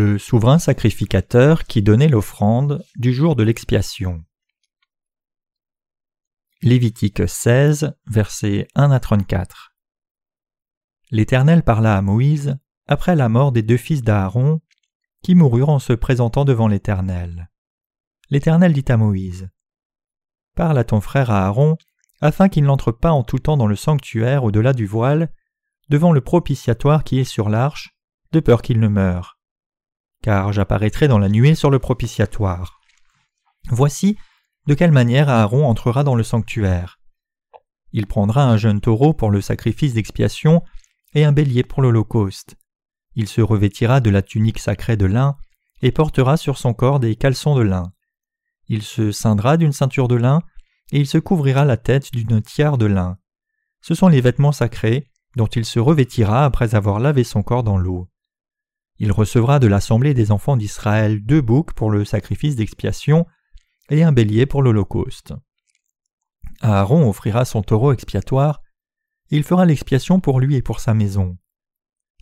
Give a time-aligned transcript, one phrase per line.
[0.00, 4.24] le souverain sacrificateur qui donnait l'offrande du jour de l'expiation.
[6.62, 9.74] Lévitique 16, versets 1 à 34.
[11.10, 12.56] L'Éternel parla à Moïse
[12.86, 14.62] après la mort des deux fils d'Aaron,
[15.22, 17.50] qui moururent en se présentant devant l'Éternel.
[18.30, 19.50] L'Éternel dit à Moïse
[20.56, 21.76] Parle à ton frère Aaron,
[22.22, 25.30] afin qu'il n'entre pas en tout temps dans le sanctuaire au-delà du voile,
[25.90, 27.94] devant le propitiatoire qui est sur l'arche,
[28.32, 29.39] de peur qu'il ne meure.
[30.22, 32.80] Car j'apparaîtrai dans la nuée sur le propitiatoire.
[33.68, 34.16] Voici
[34.66, 36.98] de quelle manière Aaron entrera dans le sanctuaire.
[37.92, 40.62] Il prendra un jeune taureau pour le sacrifice d'expiation
[41.14, 42.56] et un bélier pour l'holocauste.
[43.16, 45.36] Il se revêtira de la tunique sacrée de lin
[45.82, 47.92] et portera sur son corps des caleçons de lin.
[48.68, 50.42] Il se ceindra d'une ceinture de lin
[50.92, 53.18] et il se couvrira la tête d'une tiare de lin.
[53.80, 57.78] Ce sont les vêtements sacrés dont il se revêtira après avoir lavé son corps dans
[57.78, 58.08] l'eau.
[59.00, 63.26] Il recevra de l'assemblée des enfants d'Israël deux boucs pour le sacrifice d'expiation
[63.88, 65.32] et un bélier pour l'Holocauste.
[66.60, 68.60] Aaron offrira son taureau expiatoire,
[69.30, 71.38] il fera l'expiation pour lui et pour sa maison.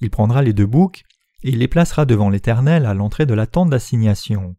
[0.01, 1.03] Il prendra les deux boucs,
[1.43, 4.57] et les placera devant l'Éternel à l'entrée de la tente d'assignation.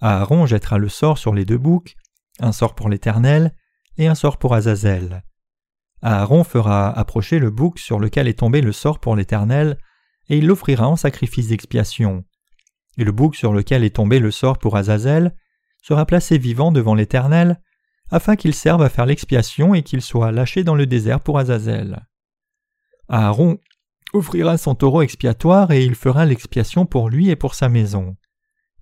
[0.00, 1.96] Aaron jettera le sort sur les deux boucs,
[2.38, 3.54] un sort pour l'Éternel
[3.96, 5.24] et un sort pour Azazel.
[6.02, 9.78] Aaron fera approcher le bouc sur lequel est tombé le sort pour l'Éternel,
[10.28, 12.24] et il l'offrira en sacrifice d'expiation.
[12.98, 15.34] Et le bouc sur lequel est tombé le sort pour Azazel
[15.82, 17.60] sera placé vivant devant l'Éternel,
[18.10, 22.06] afin qu'il serve à faire l'expiation et qu'il soit lâché dans le désert pour Azazel.
[23.08, 23.58] Aaron
[24.12, 28.16] offrira son taureau expiatoire et il fera l'expiation pour lui et pour sa maison.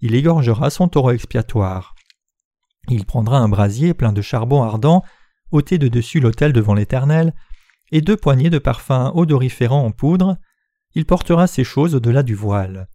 [0.01, 1.95] Il égorgera son taureau expiatoire.
[2.89, 5.03] Il prendra un brasier plein de charbon ardent,
[5.51, 7.34] ôté de dessus l'autel devant l'Éternel,
[7.92, 10.36] et deux poignées de parfums odoriférants en poudre.
[10.95, 12.89] Il portera ces choses au-delà du voile.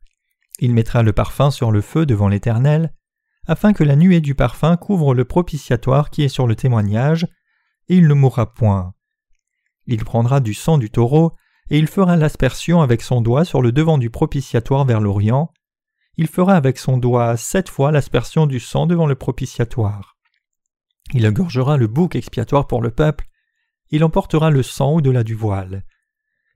[0.59, 2.93] Il mettra le parfum sur le feu devant l'Éternel,
[3.47, 7.27] afin que la nuée du parfum couvre le propitiatoire qui est sur le témoignage,
[7.87, 8.93] et il ne mourra point.
[9.87, 11.35] Il prendra du sang du taureau,
[11.69, 15.51] et il fera l'aspersion avec son doigt sur le devant du propitiatoire vers l'Orient.
[16.17, 20.17] Il fera avec son doigt sept fois l'aspersion du sang devant le propitiatoire.
[21.13, 23.27] Il égorgera le bouc expiatoire pour le peuple,
[23.91, 25.83] il emportera le sang au-delà du voile.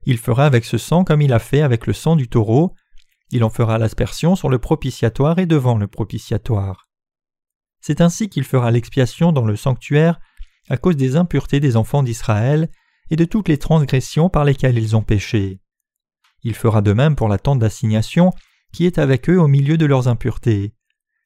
[0.06, 2.74] Il fera avec ce sang comme il a fait avec le sang du taureau,
[3.30, 6.88] il en fera l'aspersion sur le propitiatoire et devant le propitiatoire.
[7.80, 10.20] C'est ainsi qu'il fera l'expiation dans le sanctuaire
[10.68, 12.70] à cause des impuretés des enfants d'Israël
[13.10, 15.60] et de toutes les transgressions par lesquelles ils ont péché.
[16.42, 18.30] Il fera de même pour la tente d'assignation
[18.72, 20.74] qui est avec eux au milieu de leurs impuretés.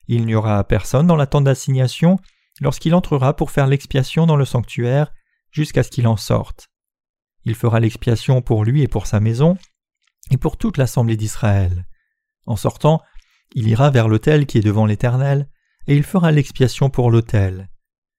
[0.07, 2.19] Il n'y aura personne dans la tente d'assignation
[2.61, 5.13] lorsqu'il entrera pour faire l'expiation dans le sanctuaire
[5.51, 6.69] jusqu'à ce qu'il en sorte.
[7.45, 9.57] Il fera l'expiation pour lui et pour sa maison,
[10.31, 11.87] et pour toute l'assemblée d'Israël.
[12.47, 13.03] En sortant,
[13.55, 15.49] il ira vers l'autel qui est devant l'Éternel,
[15.87, 17.69] et il fera l'expiation pour l'autel.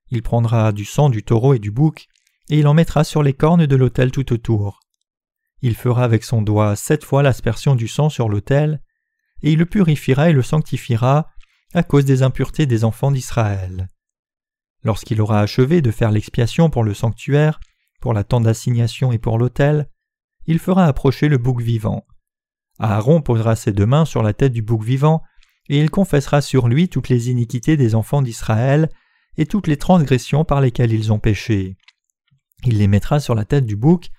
[0.10, 2.08] Il prendra du sang du taureau et du bouc,
[2.50, 4.80] et il en mettra sur les cornes de l'autel tout autour.
[5.62, 8.82] Il fera avec son doigt sept fois l'aspersion du sang sur l'autel,
[9.44, 11.30] et il le purifiera et le sanctifiera
[11.74, 13.88] à cause des impuretés des enfants d'Israël.
[14.84, 17.60] Lorsqu'il aura achevé de faire l'expiation pour le sanctuaire,
[18.00, 19.90] pour la tente d'assignation et pour l'autel,
[20.46, 22.06] il fera approcher le bouc vivant.
[22.80, 25.22] Aaron posera ses deux mains sur la tête du bouc vivant,
[25.68, 28.90] et il confessera sur lui toutes les iniquités des enfants d'Israël
[29.38, 31.78] et toutes les transgressions par lesquelles ils ont péché.
[32.66, 34.10] Il les mettra sur la tête du bouc,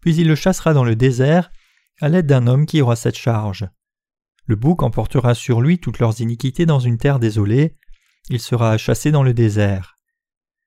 [0.00, 1.50] puis il le chassera dans le désert,
[2.00, 3.68] à l'aide d'un homme qui aura cette charge.
[4.46, 7.76] Le bouc emportera sur lui toutes leurs iniquités dans une terre désolée,
[8.28, 9.96] il sera chassé dans le désert.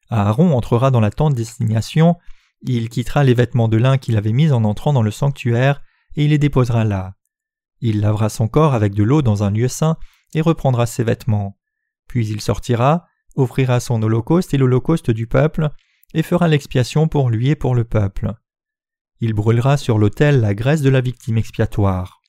[0.09, 2.17] Aaron entrera dans la tente d'assignation,
[2.65, 5.81] il quittera les vêtements de lin qu'il avait mis en entrant dans le sanctuaire,
[6.15, 7.15] et il les déposera là.
[7.81, 9.97] Il lavera son corps avec de l'eau dans un lieu saint,
[10.33, 11.57] et reprendra ses vêtements.
[12.07, 15.69] Puis il sortira, offrira son holocauste et l'holocauste du peuple,
[16.13, 18.33] et fera l'expiation pour lui et pour le peuple.
[19.19, 22.21] Il brûlera sur l'autel la graisse de la victime expiatoire.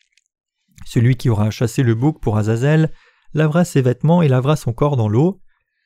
[0.86, 2.92] Celui qui aura chassé le bouc pour Azazel
[3.32, 5.40] lavera ses vêtements et lavera son corps dans l'eau.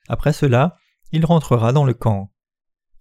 [0.09, 0.77] Après cela,
[1.13, 2.33] il rentrera dans le camp.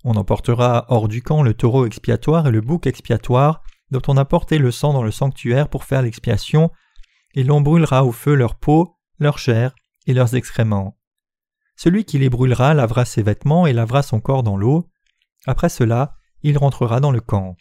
[0.03, 4.25] On emportera hors du camp le taureau expiatoire et le bouc expiatoire, dont on a
[4.25, 6.71] porté le sang dans le sanctuaire pour faire l'expiation,
[7.33, 10.97] et l'on brûlera au feu leur peau, leur chair et leurs excréments.
[11.75, 14.89] Celui qui les brûlera lavera ses vêtements et lavera son corps dans l'eau.
[15.45, 17.55] Après cela, il rentrera dans le camp.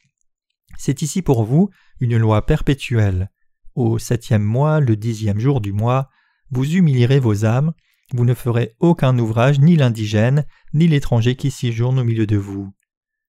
[0.78, 3.30] C'est ici pour vous une loi perpétuelle.
[3.74, 6.08] Au septième mois, le dixième jour du mois,
[6.50, 7.72] vous humilierez vos âmes,
[8.12, 12.72] vous ne ferez aucun ouvrage, ni l'indigène, ni l'étranger qui séjourne au milieu de vous.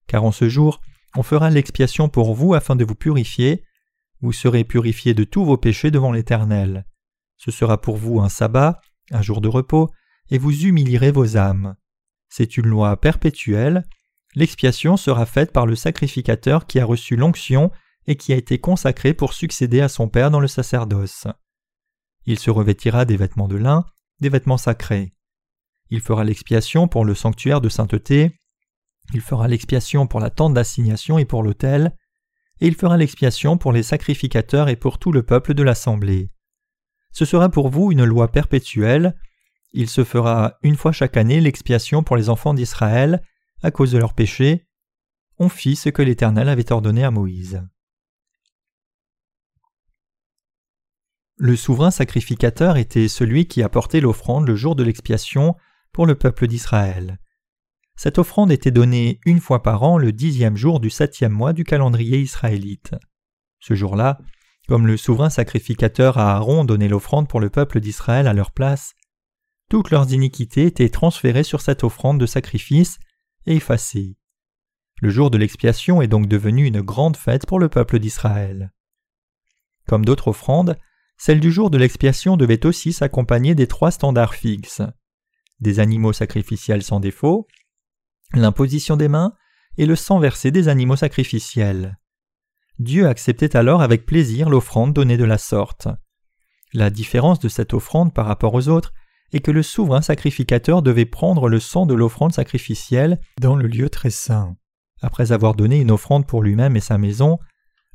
[0.08, 0.82] Car en ce jour,
[1.16, 3.64] on fera l'expiation pour vous afin de vous purifier.
[4.22, 6.86] Vous serez purifiés de tous vos péchés devant l'Éternel.
[7.38, 8.80] Ce sera pour vous un sabbat,
[9.12, 9.90] un jour de repos,
[10.30, 11.76] et vous humilierez vos âmes.
[12.30, 13.84] C'est une loi perpétuelle.
[14.36, 17.72] L'expiation sera faite par le sacrificateur qui a reçu l'onction
[18.06, 21.28] et qui a été consacré pour succéder à son Père dans le sacerdoce.
[22.26, 23.86] Il se revêtira des vêtements de lin,
[24.20, 25.14] des vêtements sacrés.
[25.90, 28.40] Il fera l'expiation pour le sanctuaire de sainteté,
[29.14, 31.96] il fera l'expiation pour la tente d'assignation et pour l'autel,
[32.60, 36.30] et il fera l'expiation pour les sacrificateurs et pour tout le peuple de l'assemblée.
[37.12, 39.16] Ce sera pour vous une loi perpétuelle.
[39.74, 43.22] Il se fera une fois chaque année l'expiation pour les enfants d'Israël
[43.64, 44.68] à cause de leurs péchés.
[45.40, 47.64] On fit ce que l'Éternel avait ordonné à Moïse.
[51.40, 55.56] Le souverain sacrificateur était celui qui apportait l'offrande le jour de l'expiation
[55.94, 57.20] pour le peuple d'Israël.
[57.96, 61.64] Cette offrande était donnée une fois par an le dixième jour du septième mois du
[61.64, 62.96] calendrier israélite.
[63.60, 64.18] Ce jour-là,
[64.68, 68.96] comme le souverain sacrificateur Aaron donnait l'offrande pour le peuple d'Israël à leur place,
[69.70, 72.98] toutes leurs iniquités étaient transférées sur cette offrande de sacrifice
[73.46, 74.18] et effacées.
[75.02, 78.72] Le jour de l'expiation est donc devenu une grande fête pour le peuple d'Israël.
[79.88, 80.78] Comme d'autres offrandes,
[81.18, 84.82] celle du jour de l'expiation devait aussi s'accompagner des trois standards fixes
[85.60, 87.48] des animaux sacrificiels sans défaut,
[88.34, 89.34] l'imposition des mains
[89.78, 91.98] et le sang versé des animaux sacrificiels.
[92.80, 95.88] Dieu acceptait alors avec plaisir l'offrande donnée de la sorte.
[96.74, 98.94] La différence de cette offrande par rapport aux autres
[99.34, 103.90] est que le souverain sacrificateur devait prendre le sang de l'offrande sacrificielle dans le lieu
[103.90, 104.56] très saint.
[105.02, 107.40] Après avoir donné une offrande pour lui-même et sa maison,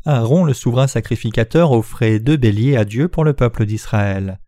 [0.05, 4.41] Aaron le souverain sacrificateur offrait deux béliers à Dieu pour le peuple d'Israël.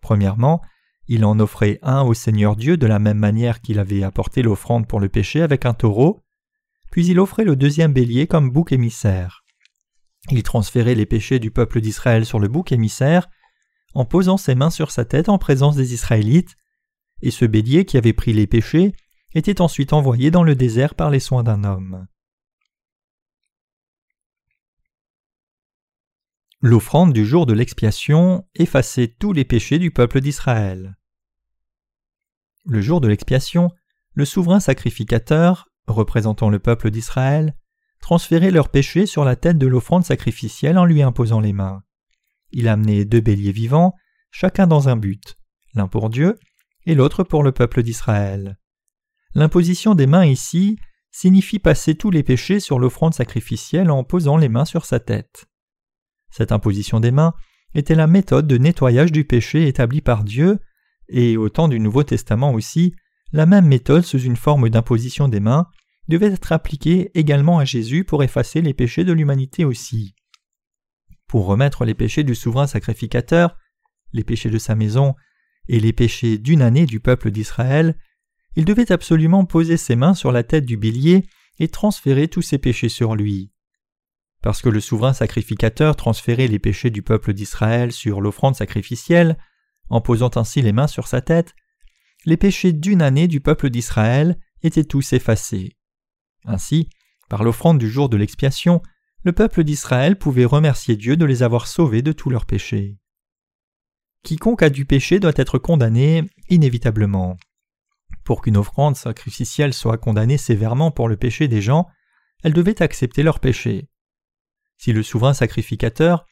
[0.00, 0.62] Premièrement,
[1.08, 4.86] il en offrait un au Seigneur Dieu de la même manière qu'il avait apporté l'offrande
[4.86, 6.22] pour le péché avec un taureau,
[6.90, 9.44] puis il offrait le deuxième bélier comme bouc émissaire.
[10.30, 13.28] Il transférait les péchés du peuple d'Israël sur le bouc émissaire,
[13.94, 16.56] en posant ses mains sur sa tête en présence des Israélites,
[17.20, 18.92] et ce bélier qui avait pris les péchés
[19.34, 22.06] était ensuite envoyé dans le désert par les soins d'un homme.
[26.66, 30.96] L'offrande du jour de l'expiation effaçait tous les péchés du peuple d'Israël.
[32.64, 33.70] Le jour de l'expiation,
[34.14, 37.54] le souverain sacrificateur, représentant le peuple d'Israël,
[38.00, 41.82] transférait leurs péchés sur la tête de l'offrande sacrificielle en lui imposant les mains.
[42.50, 43.94] Il amenait deux béliers vivants,
[44.30, 45.36] chacun dans un but,
[45.74, 46.38] l'un pour Dieu
[46.86, 48.58] et l'autre pour le peuple d'Israël.
[49.34, 50.78] L'imposition des mains ici
[51.10, 55.46] signifie passer tous les péchés sur l'offrande sacrificielle en posant les mains sur sa tête.
[56.36, 57.32] Cette imposition des mains
[57.76, 60.58] était la méthode de nettoyage du péché établie par Dieu,
[61.08, 62.92] et au temps du Nouveau Testament aussi,
[63.32, 65.68] la même méthode sous une forme d'imposition des mains
[66.08, 70.16] devait être appliquée également à Jésus pour effacer les péchés de l'humanité aussi.
[71.28, 73.56] Pour remettre les péchés du souverain sacrificateur,
[74.12, 75.14] les péchés de sa maison
[75.68, 77.96] et les péchés d'une année du peuple d'Israël,
[78.56, 81.26] il devait absolument poser ses mains sur la tête du bélier
[81.60, 83.53] et transférer tous ses péchés sur lui.
[84.44, 89.38] Parce que le souverain sacrificateur transférait les péchés du peuple d'Israël sur l'offrande sacrificielle,
[89.88, 91.54] en posant ainsi les mains sur sa tête,
[92.26, 95.78] les péchés d'une année du peuple d'Israël étaient tous effacés.
[96.44, 96.90] Ainsi,
[97.30, 98.82] par l'offrande du jour de l'expiation,
[99.22, 102.98] le peuple d'Israël pouvait remercier Dieu de les avoir sauvés de tous leurs péchés.
[104.24, 107.38] Quiconque a du péché doit être condamné inévitablement.
[108.24, 111.88] Pour qu'une offrande sacrificielle soit condamnée sévèrement pour le péché des gens,
[112.42, 113.88] elle devait accepter leurs péchés.
[114.76, 116.26] Si le souverain sacrificateur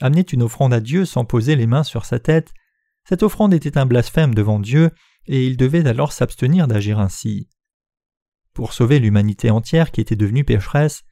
[0.00, 2.52] amenait une offrande à Dieu sans poser les mains sur sa tête,
[3.04, 4.90] cette offrande était un blasphème devant Dieu,
[5.26, 7.48] et il devait alors s'abstenir d'agir ainsi.
[8.54, 11.02] Pour sauver l'humanité entière qui était devenue pécheresse,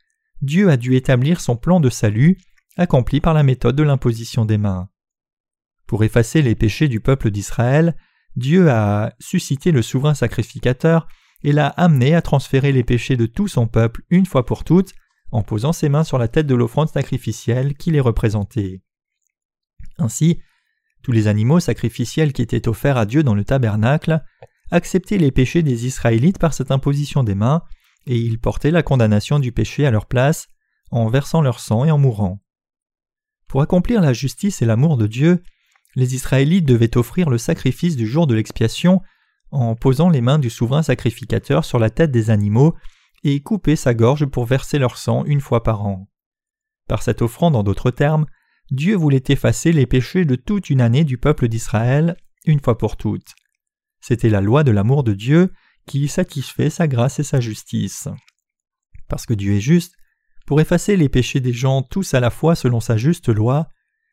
[0.43, 2.39] Dieu a dû établir son plan de salut,
[2.77, 4.89] accompli par la méthode de l'imposition des mains.
[5.87, 7.97] Pour effacer les péchés du peuple d'Israël,
[8.35, 11.07] Dieu a suscité le souverain sacrificateur
[11.43, 14.93] et l'a amené à transférer les péchés de tout son peuple une fois pour toutes
[15.37, 18.81] en posant ses mains sur la tête de l'offrande sacrificielle qui les représentait.
[19.99, 20.41] Ainsi,
[21.03, 24.25] tous les animaux sacrificiels qui étaient offerts à Dieu dans le tabernacle
[24.71, 27.63] acceptaient les péchés des Israélites par cette imposition des mains,
[28.07, 30.49] et ils portaient la condamnation du péché à leur place,
[30.91, 32.41] en versant leur sang et en mourant.
[33.47, 35.43] Pour accomplir la justice et l'amour de Dieu,
[35.97, 39.03] les Israélites devaient offrir le sacrifice du jour de l'expiation
[39.51, 42.75] en posant les mains du souverain sacrificateur sur la tête des animaux
[43.35, 46.09] et couper sa gorge pour verser leur sang une fois par an.
[46.89, 48.27] Par cette offrande, en d'autres termes,
[48.71, 52.97] Dieu voulait effacer les péchés de toute une année du peuple d'Israël, une fois pour
[52.97, 53.35] toutes.
[54.01, 55.53] C'était la loi de l'amour de Dieu
[55.87, 58.09] qui satisfait sa grâce et sa justice.
[59.09, 59.95] Parce que Dieu est juste,
[60.47, 63.69] pour effacer les péchés des gens tous à la fois selon sa juste loi,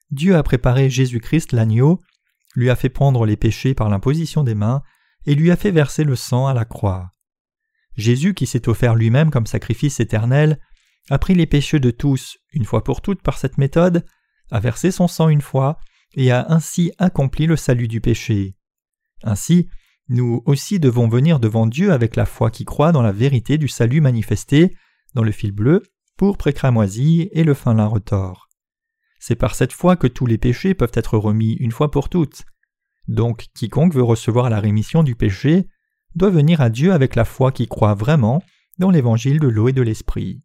[0.10, 2.02] Dieu a préparé Jésus-Christ l'agneau,
[2.56, 4.82] lui a fait prendre les péchés par l'imposition des mains
[5.26, 7.13] et lui a fait verser le sang à la croix.
[7.96, 10.60] Jésus, qui s'est offert lui-même comme sacrifice éternel,
[11.10, 14.06] a pris les péchés de tous une fois pour toutes par cette méthode,
[14.52, 15.78] a versé son sang une fois,
[16.16, 18.56] et a ainsi accompli le salut du péché.
[19.24, 19.68] Ainsi,
[20.10, 23.68] nous aussi devons venir devant Dieu avec la foi qui croit dans la vérité du
[23.68, 24.76] salut manifesté
[25.14, 25.84] dans le fil bleu,
[26.18, 28.50] pourpre et cramoisi et le fin lin retors.
[29.20, 32.44] C'est par cette foi que tous les péchés peuvent être remis une fois pour toutes.
[33.08, 35.68] Donc quiconque veut recevoir la rémission du péché
[36.16, 38.44] doit venir à Dieu avec la foi qui croit vraiment
[38.80, 40.42] dans l'évangile de l'eau et de l'esprit.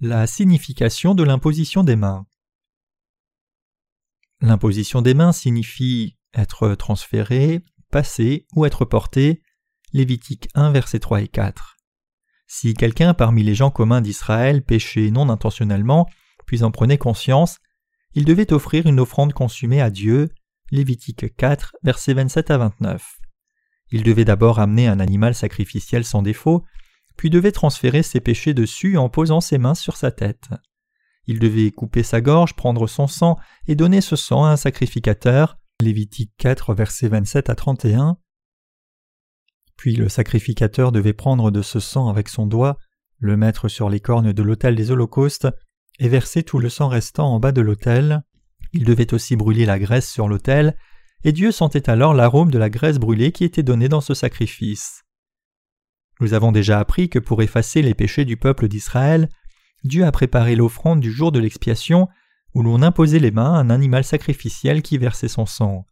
[0.00, 2.26] La signification de l'imposition des mains.
[4.40, 9.42] L'imposition des mains signifie être transféré, passé ou être porté.
[9.92, 11.76] Lévitique 1, versets 3 et 4.
[12.46, 16.08] Si quelqu'un parmi les gens communs d'Israël péchait non intentionnellement,
[16.46, 17.58] puis en prenait conscience,
[18.14, 20.30] il devait offrir une offrande consumée à Dieu.
[20.74, 23.20] Lévitique 4, versets 27 à 29.
[23.92, 26.64] Il devait d'abord amener un animal sacrificiel sans défaut,
[27.16, 30.48] puis devait transférer ses péchés dessus en posant ses mains sur sa tête.
[31.28, 33.38] Il devait couper sa gorge, prendre son sang
[33.68, 35.58] et donner ce sang à un sacrificateur.
[35.80, 38.18] Lévitique 4, versets 27 à 31.
[39.76, 42.78] Puis le sacrificateur devait prendre de ce sang avec son doigt,
[43.18, 45.46] le mettre sur les cornes de l'autel des holocaustes
[46.00, 48.24] et verser tout le sang restant en bas de l'autel.
[48.74, 50.76] Il devait aussi brûler la graisse sur l'autel,
[51.22, 55.04] et Dieu sentait alors l'arôme de la graisse brûlée qui était donnée dans ce sacrifice.
[56.20, 59.28] Nous avons déjà appris que pour effacer les péchés du peuple d'Israël,
[59.84, 62.08] Dieu a préparé l'offrande du jour de l'expiation
[62.54, 65.86] où l'on imposait les mains à un animal sacrificiel qui versait son sang.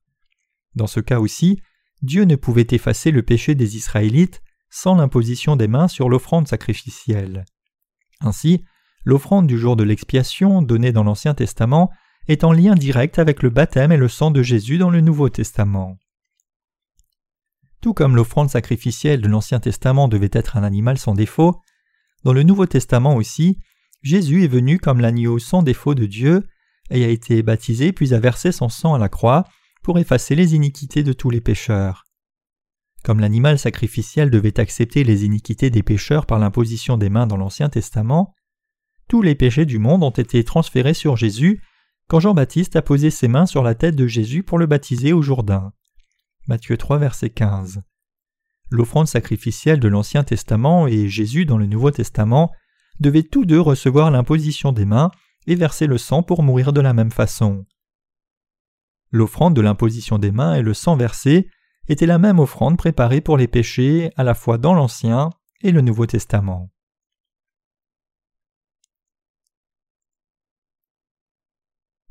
[0.74, 1.60] Dans ce cas aussi,
[2.02, 7.44] Dieu ne pouvait effacer le péché des Israélites sans l'imposition des mains sur l'offrande sacrificielle.
[8.20, 8.64] Ainsi,
[9.04, 11.90] l'offrande du jour de l'expiation donnée dans l'Ancien Testament
[12.28, 15.28] est en lien direct avec le baptême et le sang de Jésus dans le Nouveau
[15.28, 15.98] Testament.
[17.80, 21.60] Tout comme l'offrande sacrificielle de l'Ancien Testament devait être un animal sans défaut,
[22.24, 23.58] dans le Nouveau Testament aussi,
[24.02, 26.46] Jésus est venu comme l'agneau sans défaut de Dieu,
[26.90, 29.44] et a été baptisé puis a versé son sang à la croix
[29.82, 32.04] pour effacer les iniquités de tous les pécheurs.
[33.02, 37.68] Comme l'animal sacrificiel devait accepter les iniquités des pécheurs par l'imposition des mains dans l'Ancien
[37.68, 38.34] Testament,
[39.08, 41.60] tous les péchés du monde ont été transférés sur Jésus
[42.12, 45.22] quand Jean-Baptiste a posé ses mains sur la tête de Jésus pour le baptiser au
[45.22, 45.72] Jourdain.
[46.46, 47.80] Matthieu 3, verset 15.
[48.68, 52.52] L'offrande sacrificielle de l'Ancien Testament et Jésus dans le Nouveau Testament
[53.00, 55.10] devaient tous deux recevoir l'imposition des mains
[55.46, 57.64] et verser le sang pour mourir de la même façon.
[59.10, 61.48] L'offrande de l'imposition des mains et le sang versé
[61.88, 65.30] était la même offrande préparée pour les péchés à la fois dans l'Ancien
[65.62, 66.71] et le Nouveau Testament.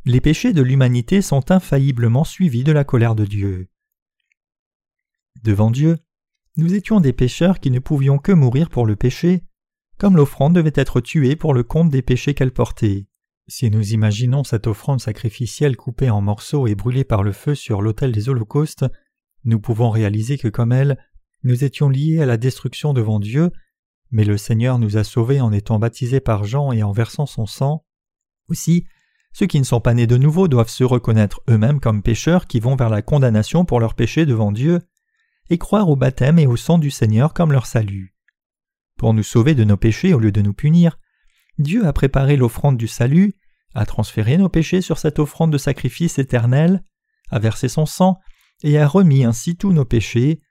[0.04, 3.70] Les péchés de l'humanité sont infailliblement suivis de la colère de Dieu.
[5.44, 6.00] Devant Dieu,
[6.58, 9.44] nous étions des pécheurs qui ne pouvions que mourir pour le péché,
[10.00, 13.06] comme l'offrande devait être tuée pour le compte des péchés qu'elle portait.
[13.48, 17.84] Si nous imaginons cette offrande sacrificielle coupée en morceaux et brûlée par le feu sur
[17.84, 18.86] l'autel des holocaustes,
[19.44, 20.98] nous pouvons réaliser que comme elle,
[21.44, 23.52] nous étions liés à la destruction devant Dieu,
[24.10, 27.46] mais le Seigneur nous a sauvés en étant baptisés par Jean et en versant son
[27.46, 27.86] sang.
[28.48, 28.86] Aussi,
[29.34, 32.60] ceux qui ne sont pas nés de nouveau doivent se reconnaître eux-mêmes comme pécheurs qui
[32.60, 34.82] vont vers la condamnation pour leurs péchés devant Dieu,
[35.50, 38.16] et croire au baptême et au sang du Seigneur comme leur salut.
[38.98, 40.98] Pour nous sauver de nos péchés au lieu de nous punir,
[41.58, 43.34] Dieu a préparé l'offrande du salut,
[43.74, 46.84] a transféré nos péchés sur cette offrande de sacrifice éternel,
[47.30, 48.20] a versé son sang
[48.64, 50.42] et a remis ainsi tous nos péchés.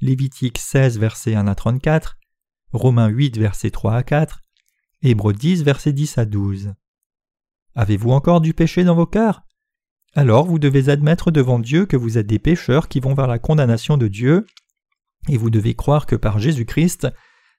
[0.00, 2.18] Lévitique 16 verset 1 à 34,
[2.72, 4.42] Romains 8 verset 3 à 4,
[5.02, 6.74] Hébreux 10 verset 10 à 12.
[7.76, 9.42] Avez-vous encore du péché dans vos cœurs?
[10.14, 13.38] Alors vous devez admettre devant Dieu que vous êtes des pécheurs qui vont vers la
[13.38, 14.46] condamnation de Dieu,
[15.28, 17.06] et vous devez croire que par Jésus-Christ,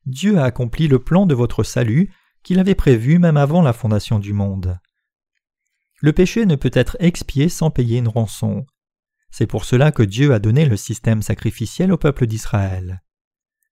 [0.08, 4.18] Dieu a accompli le plan de votre salut qu'il avait prévu même avant la fondation
[4.18, 4.80] du monde.
[6.02, 8.66] Le péché ne peut être expié sans payer une rançon.
[9.30, 13.04] C'est pour cela que Dieu a donné le système sacrificiel au peuple d'Israël.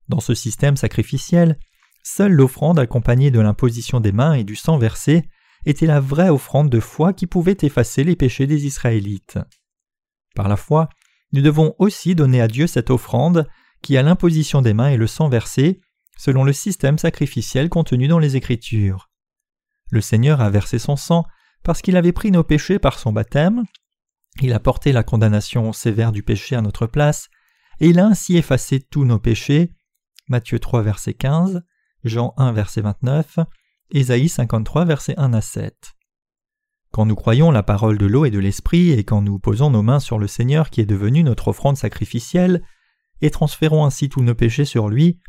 [0.09, 1.57] Dans ce système sacrificiel,
[2.03, 5.27] seule l'offrande accompagnée de l'imposition des mains et du sang versé
[5.65, 9.39] était la vraie offrande de foi qui pouvait effacer les péchés des Israélites.
[10.35, 10.89] Par la foi,
[11.31, 13.47] nous devons aussi donner à Dieu cette offrande
[13.81, 15.81] qui a l'imposition des mains et le sang versé,
[16.17, 19.09] selon le système sacrificiel contenu dans les Écritures.
[19.91, 21.25] Le Seigneur a versé son sang
[21.63, 23.65] parce qu'il avait pris nos péchés par son baptême,
[24.41, 27.29] il a porté la condamnation sévère du péché à notre place,
[27.79, 29.73] et il a ainsi effacé tous nos péchés.
[30.27, 31.63] Matthieu 3 verset 15,
[32.03, 33.39] Jean 1 verset 29,
[33.91, 35.93] Ésaïe 53 verset 1 à 7.
[36.91, 39.83] Quand nous croyons la parole de l'eau et de l'esprit et quand nous posons nos
[39.83, 42.63] mains sur le Seigneur qui est devenu notre offrande sacrificielle
[43.21, 45.19] et transférons ainsi tous nos péchés sur lui,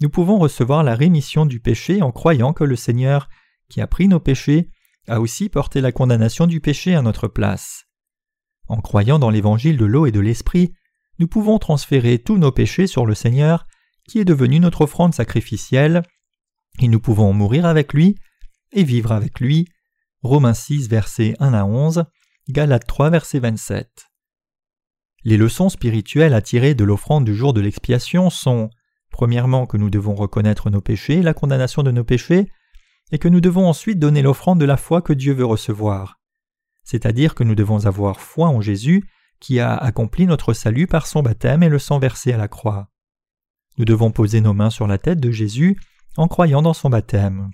[0.00, 3.28] nous pouvons recevoir la rémission du péché en croyant que le Seigneur,
[3.68, 4.70] qui a pris nos péchés,
[5.06, 7.84] a aussi porté la condamnation du péché à notre place.
[8.68, 10.72] En croyant dans l'évangile de l'eau et de l'esprit,
[11.18, 13.66] nous pouvons transférer tous nos péchés sur le Seigneur,
[14.08, 16.02] qui est devenu notre offrande sacrificielle,
[16.80, 18.16] et nous pouvons mourir avec lui
[18.72, 19.68] et vivre avec lui
[20.22, 22.04] Romains 6, versets 1 à 11,
[22.48, 24.06] Galates 3, verset 27.
[25.24, 28.70] Les leçons spirituelles à tirer de l'offrande du jour de l'expiation sont
[29.10, 32.50] premièrement que nous devons reconnaître nos péchés, la condamnation de nos péchés,
[33.10, 36.20] et que nous devons ensuite donner l'offrande de la foi que Dieu veut recevoir.
[36.82, 39.04] C'est-à-dire que nous devons avoir foi en Jésus
[39.40, 42.90] qui a accompli notre salut par son baptême et le sang versé à la croix.
[43.76, 45.78] Nous devons poser nos mains sur la tête de Jésus
[46.18, 47.50] en croyant dans son baptême.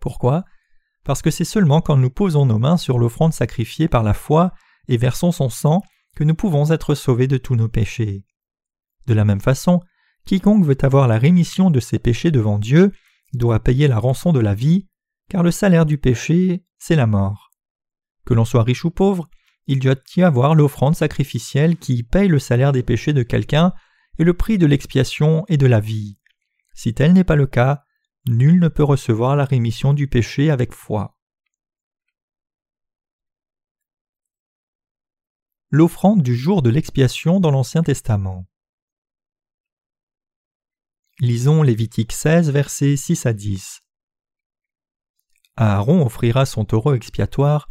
[0.00, 0.44] Pourquoi?
[1.04, 4.52] Parce que c'est seulement quand nous posons nos mains sur l'offrande sacrifiée par la foi
[4.88, 5.82] et versons son sang
[6.16, 8.24] que nous pouvons être sauvés de tous nos péchés.
[9.06, 9.80] De la même façon,
[10.26, 12.92] quiconque veut avoir la rémission de ses péchés devant Dieu
[13.32, 14.88] doit payer la rançon de la vie,
[15.30, 17.50] car le salaire du péché, c'est la mort.
[18.26, 19.28] Que l'on soit riche ou pauvre,
[19.66, 23.72] il doit y avoir l'offrande sacrificielle qui paye le salaire des péchés de quelqu'un
[24.18, 26.17] et le prix de l'expiation et de la vie.
[26.78, 27.84] Si tel n'est pas le cas,
[28.28, 31.18] Nul ne peut recevoir la rémission du péché avec foi.
[35.70, 38.46] L'offrande du jour de l'expiation dans l'Ancien Testament.
[41.18, 43.80] Lisons Lévitique 16, versets 6 à 10.
[45.56, 47.66] Aaron offrira son taureau expiatoire,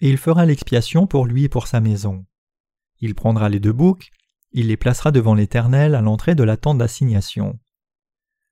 [0.00, 2.26] et il fera l'expiation pour lui et pour sa maison.
[3.00, 4.12] Il prendra les deux boucs,
[4.52, 7.58] il les placera devant l'Éternel à l'entrée de la tente d'assignation.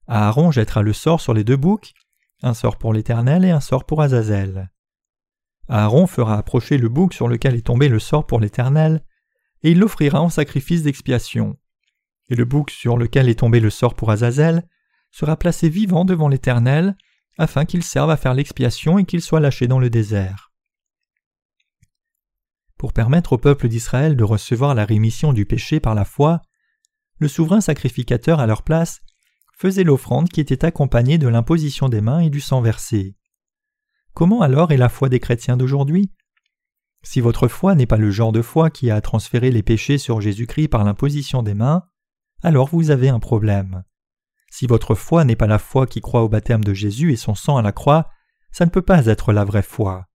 [0.07, 1.93] Aaron jettera le sort sur les deux boucs,
[2.41, 4.71] un sort pour l'Éternel et un sort pour Azazel.
[5.67, 9.03] Aaron fera approcher le bouc sur lequel est tombé le sort pour l'Éternel,
[9.63, 11.57] et il l'offrira en sacrifice d'expiation.
[12.29, 14.67] Et le bouc sur lequel est tombé le sort pour Azazel
[15.11, 16.95] sera placé vivant devant l'Éternel,
[17.37, 20.51] afin qu'il serve à faire l'expiation et qu'il soit lâché dans le désert.
[22.77, 26.41] Pour permettre au peuple d'Israël de recevoir la rémission du péché par la foi,
[27.19, 29.01] le souverain sacrificateur à leur place
[29.61, 33.15] faisait l'offrande qui était accompagnée de l'imposition des mains et du sang versé.
[34.15, 36.11] Comment alors est la foi des chrétiens d'aujourd'hui?
[37.03, 40.19] Si votre foi n'est pas le genre de foi qui a transféré les péchés sur
[40.19, 41.83] Jésus-Christ par l'imposition des mains,
[42.41, 43.83] alors vous avez un problème.
[44.49, 47.35] Si votre foi n'est pas la foi qui croit au baptême de Jésus et son
[47.35, 48.09] sang à la croix,
[48.51, 50.07] ça ne peut pas être la vraie foi.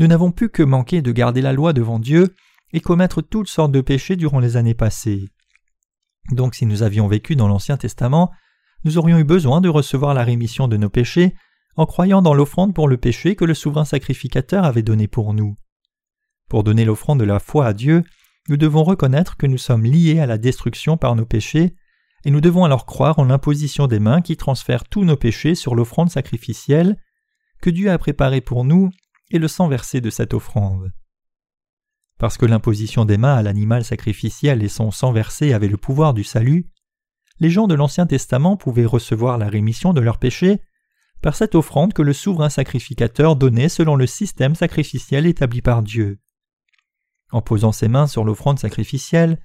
[0.00, 2.34] Nous n'avons pu que manquer de garder la loi devant Dieu
[2.72, 5.28] et commettre toutes sortes de péchés durant les années passées.
[6.32, 8.32] Donc si nous avions vécu dans l'Ancien Testament,
[8.86, 11.34] nous aurions eu besoin de recevoir la rémission de nos péchés
[11.74, 15.56] en croyant dans l'offrande pour le péché que le souverain sacrificateur avait donné pour nous.
[16.48, 18.04] Pour donner l'offrande de la foi à Dieu,
[18.48, 21.74] nous devons reconnaître que nous sommes liés à la destruction par nos péchés,
[22.24, 25.74] et nous devons alors croire en l'imposition des mains qui transfère tous nos péchés sur
[25.74, 26.96] l'offrande sacrificielle
[27.60, 28.90] que Dieu a préparée pour nous
[29.32, 30.92] et le sang versé de cette offrande.
[32.20, 36.14] Parce que l'imposition des mains à l'animal sacrificiel et son sang versé avaient le pouvoir
[36.14, 36.70] du salut,
[37.38, 40.60] les gens de l'Ancien Testament pouvaient recevoir la rémission de leurs péchés
[41.22, 46.18] par cette offrande que le souverain sacrificateur donnait selon le système sacrificiel établi par Dieu.
[47.32, 49.40] En posant ses mains sur l'offrande sacrificielle,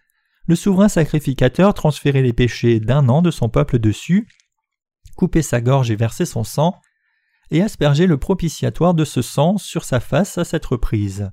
[0.48, 4.28] le souverain sacrificateur transférait les péchés d'un an de son peuple dessus,
[5.16, 6.80] coupait sa gorge et versait son sang,
[7.52, 11.32] et aspergeait le propitiatoire de ce sang sur sa face à cette reprise.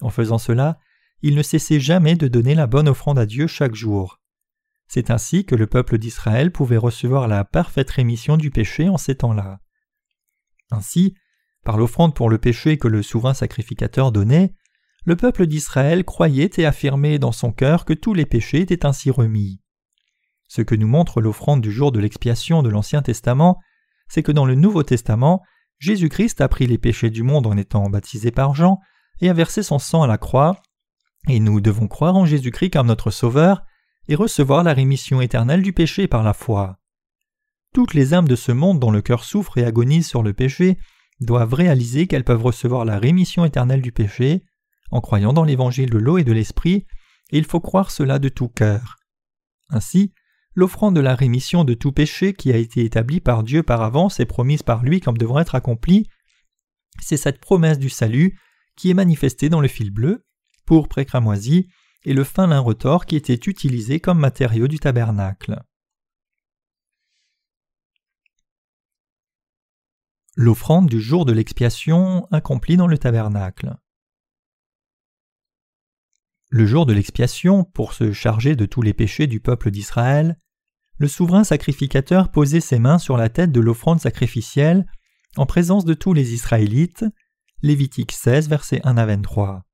[0.00, 0.78] En faisant cela,
[1.22, 4.19] il ne cessait jamais de donner la bonne offrande à Dieu chaque jour.
[4.92, 9.14] C'est ainsi que le peuple d'Israël pouvait recevoir la parfaite rémission du péché en ces
[9.14, 9.60] temps-là.
[10.72, 11.14] Ainsi,
[11.62, 14.52] par l'offrande pour le péché que le souverain sacrificateur donnait,
[15.04, 19.12] le peuple d'Israël croyait et affirmait dans son cœur que tous les péchés étaient ainsi
[19.12, 19.60] remis.
[20.48, 23.60] Ce que nous montre l'offrande du jour de l'expiation de l'Ancien Testament,
[24.08, 25.40] c'est que dans le Nouveau Testament,
[25.78, 28.80] Jésus-Christ a pris les péchés du monde en étant baptisé par Jean
[29.20, 30.60] et a versé son sang à la croix,
[31.28, 33.62] et nous devons croire en Jésus-Christ comme notre Sauveur
[34.08, 36.78] et recevoir la rémission éternelle du péché par la foi.
[37.72, 40.78] Toutes les âmes de ce monde dont le cœur souffre et agonise sur le péché
[41.20, 44.42] doivent réaliser qu'elles peuvent recevoir la rémission éternelle du péché
[44.90, 46.86] en croyant dans l'évangile de l'eau et de l'esprit,
[47.30, 48.96] et il faut croire cela de tout cœur.
[49.68, 50.12] Ainsi,
[50.56, 54.18] l'offrande de la rémission de tout péché qui a été établie par Dieu par avance
[54.18, 56.08] et promise par lui comme devant être accomplie,
[57.00, 58.38] c'est cette promesse du salut
[58.76, 60.26] qui est manifestée dans le fil bleu,
[60.66, 61.68] pour cramoisi,
[62.04, 65.62] et le fin lin retors qui était utilisé comme matériau du tabernacle.
[70.36, 73.76] L'offrande du jour de l'expiation accomplie dans le tabernacle.
[76.48, 80.38] Le jour de l'expiation, pour se charger de tous les péchés du peuple d'Israël,
[80.98, 84.86] le souverain sacrificateur posait ses mains sur la tête de l'offrande sacrificielle
[85.36, 87.04] en présence de tous les Israélites.
[87.62, 89.64] Lévitique 16, versets 1 à 23.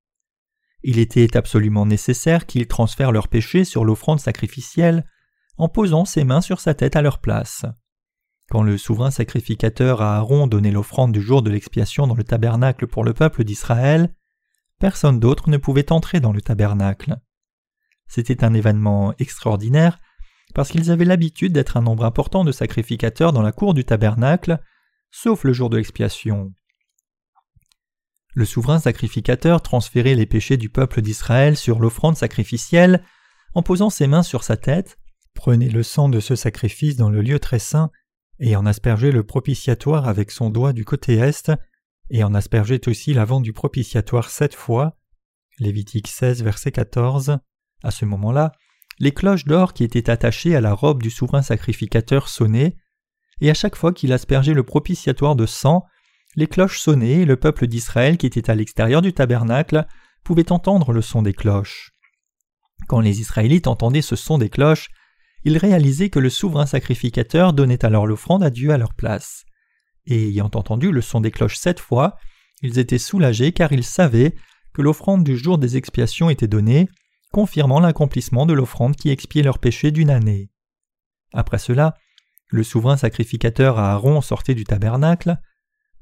[0.88, 5.05] Il était absolument nécessaire qu'ils transfèrent leurs péchés sur l'offrande sacrificielle
[5.59, 7.66] en posant ses mains sur sa tête à leur place.
[8.51, 13.03] Quand le souverain sacrificateur Aaron donnait l'offrande du jour de l'expiation dans le tabernacle pour
[13.03, 14.14] le peuple d'Israël,
[14.79, 17.16] personne d'autre ne pouvait entrer dans le tabernacle.
[18.07, 19.99] C'était un événement extraordinaire
[20.55, 24.61] parce qu'ils avaient l'habitude d'être un nombre important de sacrificateurs dans la cour du tabernacle,
[25.11, 26.55] sauf le jour de l'expiation.
[28.37, 33.03] Le souverain sacrificateur transférait les péchés du peuple d'Israël sur l'offrande sacrificielle
[33.55, 34.99] en posant ses mains sur sa tête,
[35.33, 37.90] prenait le sang de ce sacrifice dans le lieu très saint
[38.38, 41.51] et en aspergeait le propitiatoire avec son doigt du côté est,
[42.11, 44.99] et en aspergeait aussi l'avant du propitiatoire sept fois.
[45.59, 47.38] Lévitique 16, verset 14.
[47.83, 48.53] À ce moment-là,
[48.99, 52.77] les cloches d'or qui étaient attachées à la robe du souverain sacrificateur sonnaient,
[53.40, 55.87] et à chaque fois qu'il aspergeait le propitiatoire de sang,
[56.37, 59.87] les cloches sonnaient et le peuple d'Israël qui était à l'extérieur du tabernacle
[60.22, 61.92] pouvait entendre le son des cloches.
[62.88, 64.88] Quand les Israélites entendaient ce son des cloches,
[65.44, 69.44] ils réalisaient que le souverain sacrificateur donnait alors l'offrande à Dieu à leur place.
[70.05, 72.16] Et ayant entendu le son des cloches sept fois,
[72.62, 74.35] ils étaient soulagés car ils savaient
[74.75, 76.88] que l'offrande du jour des expiations était donnée,
[77.33, 80.51] confirmant l'accomplissement de l'offrande qui expiait leurs péchés d'une année.
[81.33, 81.94] Après cela,
[82.49, 85.38] le souverain sacrificateur Aaron sortait du tabernacle,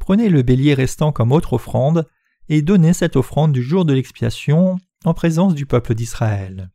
[0.05, 2.07] prenait le bélier restant comme autre offrande,
[2.51, 6.71] et donnait cette offrande du jour de l'expiation en présence du peuple d'Israël.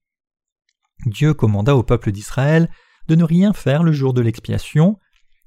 [1.05, 2.71] Dieu commanda au peuple d'Israël
[3.07, 4.97] de ne rien faire le jour de l'expiation.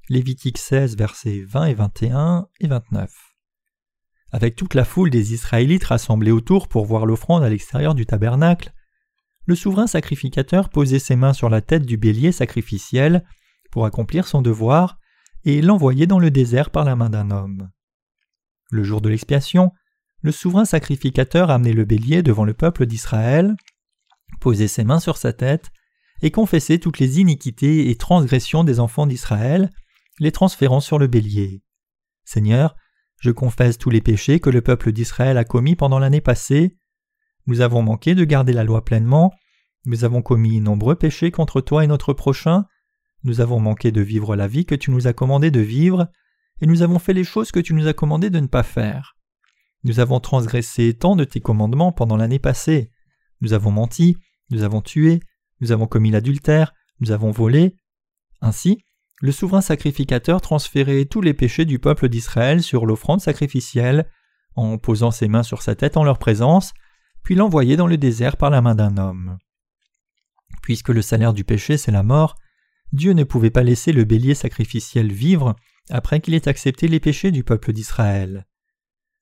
[0.07, 3.11] Lévitique 16, versets 20 et 21 et 29.
[4.31, 8.71] Avec toute la foule des Israélites rassemblés autour pour voir l'offrande à l'extérieur du tabernacle,
[9.45, 13.25] le souverain sacrificateur posait ses mains sur la tête du bélier sacrificiel
[13.71, 14.99] pour accomplir son devoir
[15.45, 17.69] et l'envoyer dans le désert par la main d'un homme.
[18.71, 19.71] Le jour de l'expiation,
[20.21, 23.55] le souverain sacrificateur amenait le bélier devant le peuple d'Israël
[24.39, 25.71] posait ses mains sur sa tête,
[26.21, 29.71] et confessait toutes les iniquités et transgressions des enfants d'Israël,
[30.19, 31.63] les transférant sur le bélier.
[32.23, 32.75] Seigneur,
[33.19, 36.77] je confesse tous les péchés que le peuple d'Israël a commis pendant l'année passée.
[37.45, 39.33] Nous avons manqué de garder la loi pleinement,
[39.85, 42.65] nous avons commis nombreux péchés contre toi et notre prochain,
[43.23, 46.09] nous avons manqué de vivre la vie que tu nous as commandé de vivre,
[46.61, 49.15] et nous avons fait les choses que tu nous as commandé de ne pas faire.
[49.83, 52.91] Nous avons transgressé tant de tes commandements pendant l'année passée.
[53.41, 54.17] Nous avons menti,
[54.49, 55.19] nous avons tué,
[55.59, 57.75] nous avons commis l'adultère, nous avons volé.
[58.41, 58.83] Ainsi,
[59.19, 64.09] le souverain sacrificateur transférait tous les péchés du peuple d'Israël sur l'offrande sacrificielle,
[64.55, 66.73] en posant ses mains sur sa tête en leur présence,
[67.23, 69.37] puis l'envoyait dans le désert par la main d'un homme.
[70.61, 72.35] Puisque le salaire du péché c'est la mort,
[72.93, 75.55] Dieu ne pouvait pas laisser le bélier sacrificiel vivre
[75.89, 78.45] après qu'il ait accepté les péchés du peuple d'Israël.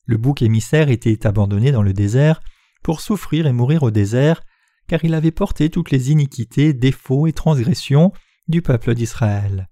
[0.05, 2.41] Le bouc émissaire était abandonné dans le désert
[2.83, 4.43] pour souffrir et mourir au désert,
[4.87, 8.11] car il avait porté toutes les iniquités, défauts et transgressions
[8.49, 9.69] du peuple d'Israël.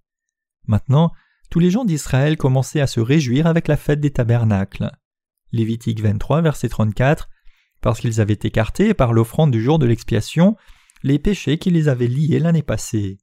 [0.65, 1.11] Maintenant,
[1.49, 4.91] tous les gens d'Israël commençaient à se réjouir avec la fête des tabernacles.
[5.51, 7.27] Lévitique 23, verset 34,
[7.81, 10.55] parce qu'ils avaient écarté par l'offrande du jour de l'expiation
[11.03, 13.17] les péchés qui les avaient liés l'année passée.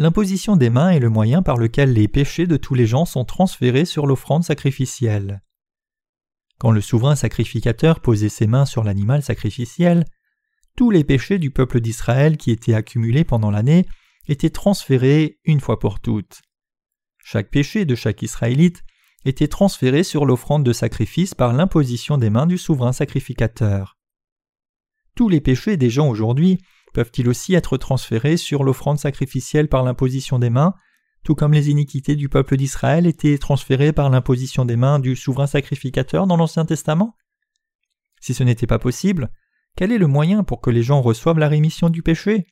[0.00, 3.24] L'imposition des mains est le moyen par lequel les péchés de tous les gens sont
[3.24, 5.42] transférés sur l'offrande sacrificielle.
[6.58, 10.04] Quand le souverain sacrificateur posait ses mains sur l'animal sacrificiel,
[10.76, 13.86] tous les péchés du peuple d'Israël qui étaient accumulés pendant l'année
[14.28, 16.42] étaient transférés une fois pour toutes.
[17.24, 18.84] Chaque péché de chaque Israélite
[19.24, 23.98] était transféré sur l'offrande de sacrifice par l'imposition des mains du souverain sacrificateur.
[25.16, 26.60] Tous les péchés des gens aujourd'hui
[26.94, 30.74] peuvent-ils aussi être transférés sur l'offrande sacrificielle par l'imposition des mains,
[31.24, 35.46] tout comme les iniquités du peuple d'Israël étaient transférées par l'imposition des mains du souverain
[35.46, 37.16] sacrificateur dans l'Ancien Testament?
[38.20, 39.30] Si ce n'était pas possible,
[39.76, 42.46] quel est le moyen pour que les gens reçoivent la rémission du péché?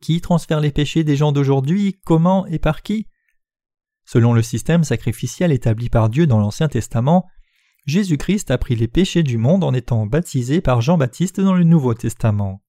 [0.00, 1.98] Qui transfère les péchés des gens d'aujourd'hui?
[2.04, 3.08] Comment et par qui?
[4.04, 7.26] Selon le système sacrificiel établi par Dieu dans l'Ancien Testament,
[7.86, 11.94] Jésus-Christ a pris les péchés du monde en étant baptisé par Jean-Baptiste dans le Nouveau
[11.94, 12.62] Testament.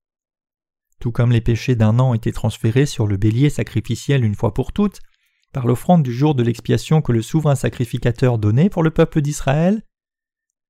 [1.00, 4.74] Tout comme les péchés d'un an étaient transférés sur le bélier sacrificiel une fois pour
[4.74, 5.00] toutes,
[5.54, 9.84] par l'offrande du jour de l'expiation que le souverain sacrificateur donnait pour le peuple d'Israël,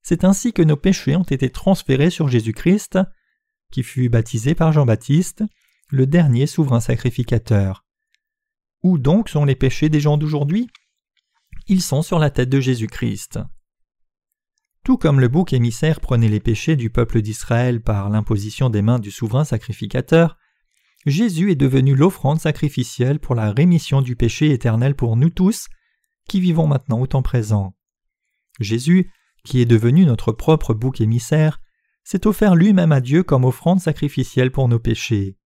[0.01, 2.99] c'est ainsi que nos péchés ont été transférés sur Jésus-Christ,
[3.71, 5.43] qui fut baptisé par Jean-Baptiste,
[5.89, 7.85] le dernier souverain sacrificateur.
[8.83, 10.69] Où donc sont les péchés des gens d'aujourd'hui?
[11.67, 13.39] Ils sont sur la tête de Jésus-Christ.
[14.83, 18.99] Tout comme le bouc émissaire prenait les péchés du peuple d'Israël par l'imposition des mains
[18.99, 20.37] du souverain sacrificateur,
[21.05, 25.67] Jésus est devenu l'offrande sacrificielle pour la rémission du péché éternel pour nous tous,
[26.27, 27.75] qui vivons maintenant au temps présent.
[28.59, 29.11] Jésus,
[29.45, 31.61] qui est devenu notre propre bouc émissaire,
[32.03, 35.37] s'est offert lui-même à Dieu comme offrande sacrificielle pour nos péchés.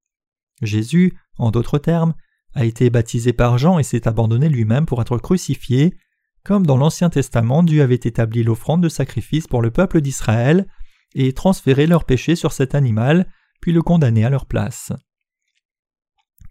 [0.61, 2.15] Jésus, en d'autres termes,
[2.53, 5.95] a été baptisé par Jean et s'est abandonné lui-même pour être crucifié,
[6.43, 10.67] comme dans l'Ancien Testament Dieu avait établi l'offrande de sacrifice pour le peuple d'Israël
[11.15, 13.27] et transféré leurs péchés sur cet animal,
[13.61, 14.91] puis le condamné à leur place.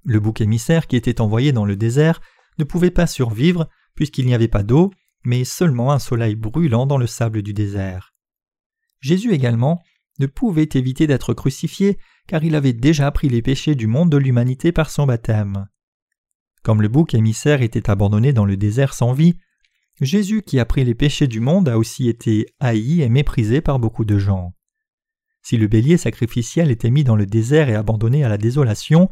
[0.04, 2.20] Le bouc émissaire qui était envoyé dans le désert
[2.58, 4.90] ne pouvait pas survivre puisqu'il n'y avait pas d'eau,
[5.24, 8.14] mais seulement un soleil brûlant dans le sable du désert.
[9.00, 9.82] Jésus également
[10.18, 14.16] ne pouvait éviter d'être crucifié car il avait déjà pris les péchés du monde de
[14.16, 15.68] l'humanité par son baptême.
[16.62, 19.34] Comme le bouc émissaire était abandonné dans le désert sans vie,
[20.02, 23.78] Jésus qui a pris les péchés du monde a aussi été haï et méprisé par
[23.78, 24.52] beaucoup de gens.
[25.42, 29.08] Si le bélier sacrificiel était mis dans le désert et abandonné à la désolation,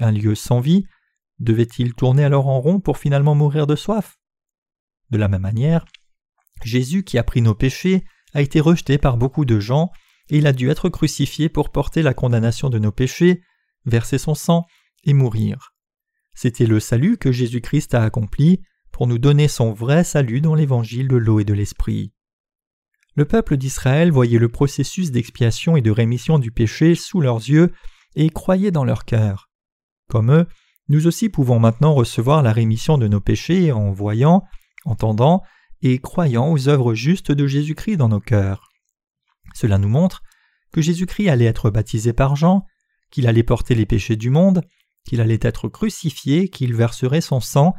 [0.00, 0.84] un lieu sans vie,
[1.38, 4.18] devait-il tourner alors en rond pour finalement mourir de soif?
[5.08, 5.86] De la même manière,
[6.62, 8.04] Jésus qui a pris nos péchés
[8.34, 9.90] a été rejeté par beaucoup de gens
[10.28, 13.42] et il a dû être crucifié pour porter la condamnation de nos péchés,
[13.86, 14.66] verser son sang
[15.04, 15.74] et mourir.
[16.34, 18.60] C'était le salut que Jésus-Christ a accompli
[18.94, 22.12] pour nous donner son vrai salut dans l'évangile de l'eau et de l'esprit.
[23.16, 27.72] Le peuple d'Israël voyait le processus d'expiation et de rémission du péché sous leurs yeux
[28.14, 29.50] et croyait dans leur cœur.
[30.08, 30.46] Comme eux,
[30.88, 34.44] nous aussi pouvons maintenant recevoir la rémission de nos péchés en voyant,
[34.84, 35.42] entendant
[35.82, 38.68] et croyant aux œuvres justes de Jésus-Christ dans nos cœurs.
[39.54, 40.22] Cela nous montre
[40.70, 42.64] que Jésus-Christ allait être baptisé par Jean,
[43.10, 44.62] qu'il allait porter les péchés du monde,
[45.04, 47.74] qu'il allait être crucifié, qu'il verserait son sang,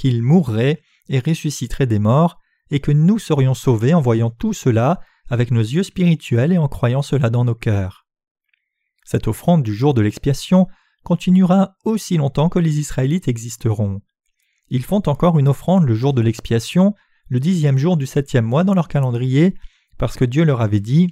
[0.00, 2.38] qu'il mourrait et ressusciterait des morts,
[2.70, 6.68] et que nous serions sauvés en voyant tout cela avec nos yeux spirituels et en
[6.68, 8.06] croyant cela dans nos cœurs.
[9.04, 10.68] Cette offrande du jour de l'expiation
[11.04, 14.00] continuera aussi longtemps que les Israélites existeront.
[14.70, 16.94] Ils font encore une offrande le jour de l'expiation,
[17.28, 19.54] le dixième jour du septième mois dans leur calendrier,
[19.98, 21.10] parce que Dieu leur avait dit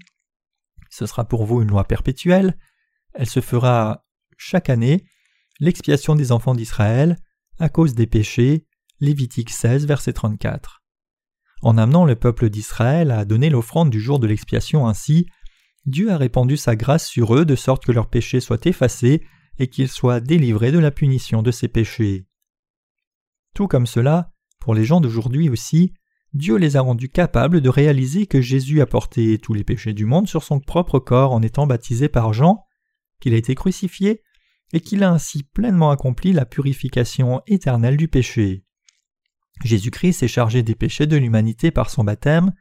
[0.89, 2.57] Ce sera pour vous une loi perpétuelle,
[3.13, 4.07] elle se fera
[4.39, 5.05] chaque année,
[5.61, 7.19] l'expiation des enfants d'Israël,
[7.59, 8.65] à cause des péchés.
[9.01, 10.83] Lévitique 16, verset 34.
[11.63, 15.27] En amenant le peuple d'Israël à donner l'offrande du jour de l'expiation ainsi,
[15.87, 19.23] Dieu a répandu sa grâce sur eux de sorte que leurs péchés soient effacés
[19.61, 22.27] et qu'ils soient délivrés de la punition de ces péchés.
[23.55, 25.95] Tout comme cela, pour les gens d'aujourd'hui aussi,
[26.33, 30.07] Dieu les a rendus capables de réaliser que Jésus a porté tous les péchés du
[30.07, 32.65] monde sur son propre corps en étant baptisé par Jean,
[33.21, 34.23] qu'il a été crucifié,
[34.73, 38.65] et qu'il a ainsi pleinement accompli la purification éternelle du péché.
[39.65, 42.53] Jésus-Christ s'est chargé des péchés de l'humanité par son baptême,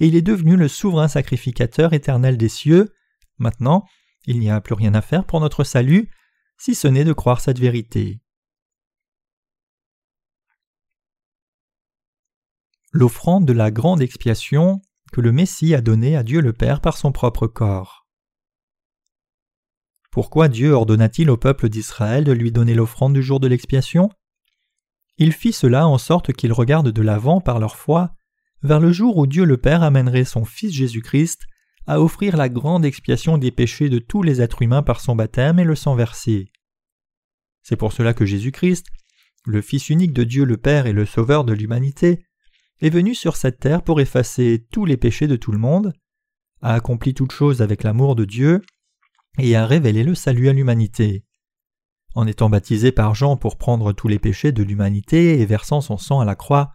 [0.00, 2.92] et il est devenu le souverain sacrificateur éternel des cieux.
[3.38, 3.84] Maintenant,
[4.26, 6.10] il n'y a plus rien à faire pour notre salut,
[6.58, 8.20] si ce n'est de croire cette vérité.
[12.92, 16.96] L'offrande de la grande expiation que le Messie a donnée à Dieu le Père par
[16.96, 18.06] son propre corps.
[20.10, 24.10] Pourquoi Dieu ordonna-t-il au peuple d'Israël de lui donner l'offrande du jour de l'expiation?
[25.22, 28.12] Il fit cela en sorte qu'ils regardent de l'avant par leur foi
[28.64, 31.42] vers le jour où Dieu le Père amènerait son Fils Jésus-Christ
[31.86, 35.60] à offrir la grande expiation des péchés de tous les êtres humains par son baptême
[35.60, 36.50] et le sang versé.
[37.62, 38.88] C'est pour cela que Jésus-Christ,
[39.46, 42.24] le Fils unique de Dieu le Père et le Sauveur de l'humanité,
[42.80, 45.92] est venu sur cette terre pour effacer tous les péchés de tout le monde,
[46.62, 48.60] a accompli toutes choses avec l'amour de Dieu,
[49.38, 51.22] et a révélé le salut à l'humanité.
[52.14, 55.96] En étant baptisé par Jean pour prendre tous les péchés de l'humanité et versant son
[55.96, 56.72] sang à la croix,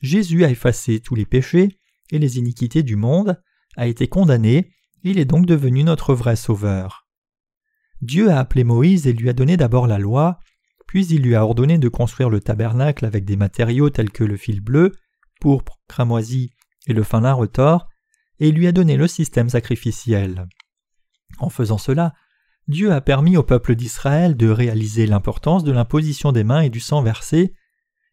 [0.00, 1.78] Jésus a effacé tous les péchés
[2.10, 3.40] et les iniquités du monde,
[3.76, 4.70] a été condamné,
[5.02, 7.06] il est donc devenu notre vrai Sauveur.
[8.00, 10.38] Dieu a appelé Moïse et lui a donné d'abord la loi,
[10.86, 14.36] puis il lui a ordonné de construire le tabernacle avec des matériaux tels que le
[14.36, 14.92] fil bleu,
[15.40, 16.50] pourpre, cramoisi
[16.86, 17.88] et le fin lin retors,
[18.40, 20.46] et lui a donné le système sacrificiel.
[21.38, 22.14] En faisant cela,
[22.68, 26.80] Dieu a permis au peuple d'Israël de réaliser l'importance de l'imposition des mains et du
[26.80, 27.54] sang versé,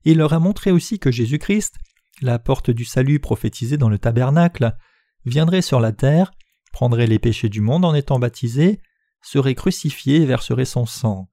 [0.06, 1.76] et il leur a montré aussi que Jésus-Christ,
[2.22, 4.74] la porte du salut prophétisée dans le tabernacle,
[5.26, 6.32] viendrait sur la terre,
[6.72, 8.80] prendrait les péchés du monde en étant baptisé,
[9.22, 11.30] serait crucifié et verserait son sang.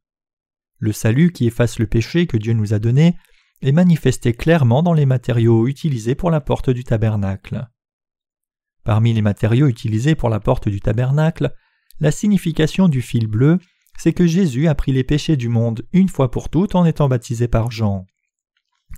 [0.79, 3.17] Le salut qui efface le péché que Dieu nous a donné
[3.61, 7.69] est manifesté clairement dans les matériaux utilisés pour la porte du tabernacle.
[8.83, 11.55] Parmi les matériaux utilisés pour la porte du tabernacle,
[12.03, 13.59] la signification du fil bleu,
[13.97, 17.09] c'est que Jésus a pris les péchés du monde une fois pour toutes en étant
[17.09, 18.07] baptisé par Jean.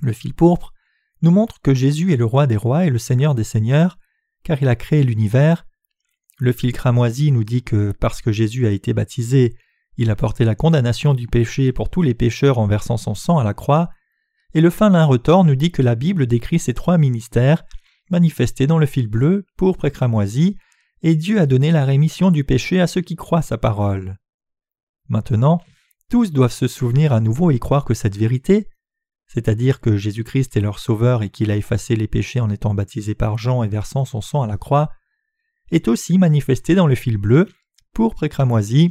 [0.01, 0.73] Le fil pourpre
[1.21, 3.99] nous montre que Jésus est le roi des rois et le seigneur des seigneurs,
[4.43, 5.67] car il a créé l'univers.
[6.39, 9.55] Le fil cramoisi nous dit que parce que Jésus a été baptisé,
[9.99, 13.39] il a porté la condamnation du péché pour tous les pécheurs en versant son sang
[13.39, 13.91] à la croix,
[14.55, 17.65] et le fin lin retors nous dit que la Bible décrit ces trois ministères
[18.11, 20.57] manifestés dans le fil bleu, pourpre et cramoisi,
[21.05, 24.17] et Dieu a donné la rémission du péché à ceux qui croient sa parole.
[25.11, 25.61] Maintenant,
[26.09, 28.71] tous doivent se souvenir à nouveau et croire que cette vérité,
[29.27, 33.15] c'est-à-dire que Jésus-Christ est leur Sauveur et qu'il a effacé les péchés en étant baptisé
[33.15, 34.93] par Jean et versant son sang à la croix,
[35.71, 37.51] est aussi manifestée dans le fil bleu,
[37.93, 38.91] pourpre et cramoisi,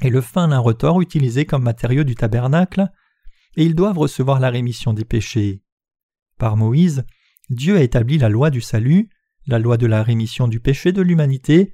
[0.00, 2.88] et le fin lin retors utilisé comme matériau du tabernacle,
[3.56, 5.62] et ils doivent recevoir la rémission des péchés.
[6.38, 7.04] Par Moïse,
[7.50, 9.10] Dieu a établi la loi du salut,
[9.46, 11.72] la loi de la rémission du péché de l'humanité,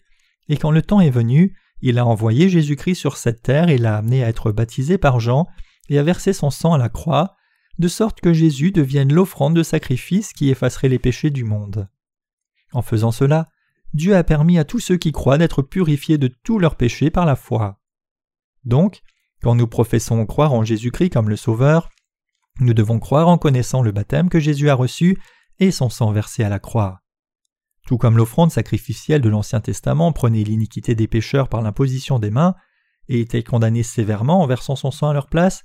[0.48, 3.96] et quand le temps est venu, il a envoyé Jésus-Christ sur cette terre et l'a
[3.96, 5.46] amené à être baptisé par Jean
[5.88, 7.36] et à verser son sang à la croix,
[7.78, 11.88] de sorte que Jésus devienne l'offrande de sacrifice qui effacerait les péchés du monde.
[12.72, 13.48] En faisant cela,
[13.94, 17.26] Dieu a permis à tous ceux qui croient d'être purifiés de tous leurs péchés par
[17.26, 17.80] la foi.
[18.64, 19.00] Donc,
[19.42, 21.88] quand nous professons croire en Jésus-Christ comme le Sauveur,
[22.60, 25.18] nous devons croire en connaissant le baptême que Jésus a reçu
[25.58, 26.99] et son sang versé à la croix.
[27.90, 32.54] Tout comme l'offrande sacrificielle de l'Ancien Testament prenait l'iniquité des pécheurs par l'imposition des mains
[33.08, 35.64] et était condamné sévèrement en versant son sang à leur place,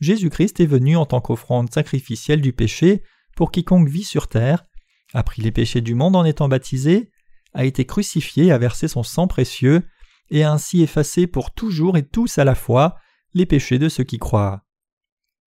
[0.00, 3.02] Jésus-Christ est venu en tant qu'offrande sacrificielle du péché
[3.36, 4.64] pour quiconque vit sur terre,
[5.12, 7.10] a pris les péchés du monde en étant baptisé,
[7.52, 9.86] a été crucifié a versé son sang précieux,
[10.30, 12.96] et a ainsi effacé pour toujours et tous à la fois
[13.34, 14.64] les péchés de ceux qui croient.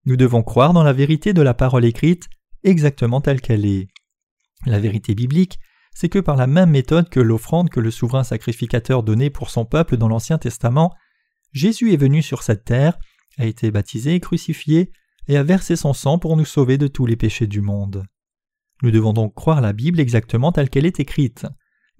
[0.05, 2.27] Nous devons croire dans la vérité de la parole écrite
[2.63, 3.87] exactement telle qu'elle est.
[4.67, 5.57] La vérité biblique
[5.95, 9.65] c'est que par la même méthode que l'offrande que le souverain sacrificateur donnait pour son
[9.65, 10.93] peuple dans l'Ancien Testament,
[11.53, 12.99] Jésus est venu sur cette terre,
[13.37, 14.91] a été baptisé et crucifié,
[15.27, 18.05] et a versé son sang pour nous sauver de tous les péchés du monde.
[18.83, 21.47] Nous devons donc croire la Bible exactement telle qu'elle est écrite.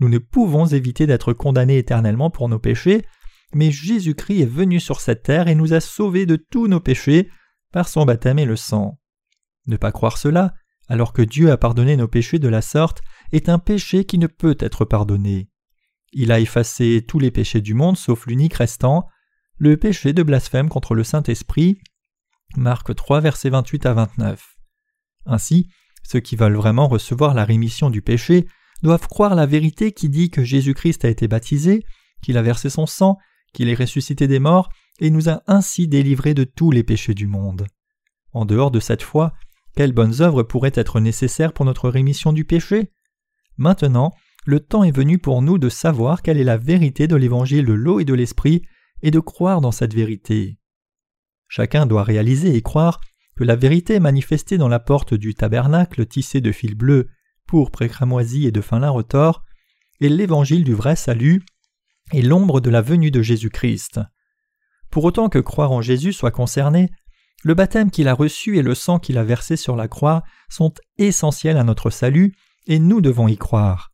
[0.01, 3.05] Nous ne pouvons éviter d'être condamnés éternellement pour nos péchés,
[3.53, 7.29] mais Jésus-Christ est venu sur cette terre et nous a sauvés de tous nos péchés
[7.71, 8.99] par son baptême et le sang.
[9.67, 10.53] Ne pas croire cela,
[10.89, 14.27] alors que Dieu a pardonné nos péchés de la sorte, est un péché qui ne
[14.27, 15.49] peut être pardonné.
[16.11, 19.07] Il a effacé tous les péchés du monde sauf l'unique restant,
[19.57, 21.79] le péché de blasphème contre le Saint-Esprit.
[22.55, 24.55] Marc 3, versets 28 à 29.
[25.25, 25.69] Ainsi,
[26.03, 28.47] ceux qui veulent vraiment recevoir la rémission du péché
[28.83, 31.83] doivent croire la vérité qui dit que Jésus-Christ a été baptisé,
[32.21, 33.17] qu'il a versé son sang,
[33.53, 37.27] qu'il est ressuscité des morts, et nous a ainsi délivrés de tous les péchés du
[37.27, 37.65] monde.
[38.33, 39.33] En dehors de cette foi,
[39.75, 42.91] quelles bonnes œuvres pourraient être nécessaires pour notre rémission du péché?
[43.57, 44.13] Maintenant,
[44.45, 47.73] le temps est venu pour nous de savoir quelle est la vérité de l'évangile de
[47.73, 48.61] l'eau et de l'esprit
[49.01, 50.57] et de croire dans cette vérité.
[51.47, 53.01] Chacun doit réaliser et croire
[53.35, 57.09] que la vérité manifestée dans la porte du tabernacle tissé de fil bleu,
[57.47, 59.43] pourpre et cramoisi et de fin lin retors
[60.01, 61.43] est l'évangile du vrai salut
[62.11, 63.99] et l'ombre de la venue de Jésus-Christ.
[64.89, 66.89] Pour autant que croire en Jésus soit concerné,
[67.43, 70.73] le baptême qu'il a reçu et le sang qu'il a versé sur la croix sont
[70.97, 72.33] essentiels à notre salut
[72.67, 73.93] et nous devons y croire.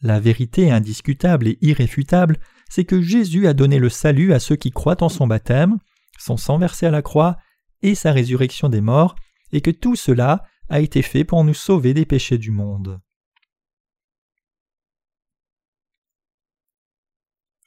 [0.00, 2.38] La vérité indiscutable et irréfutable,
[2.68, 5.78] c'est que Jésus a donné le salut à ceux qui croient en son baptême,
[6.18, 7.36] son sang versé à la croix
[7.82, 9.14] et sa résurrection des morts,
[9.52, 13.00] et que tout cela a été fait pour nous sauver des péchés du monde.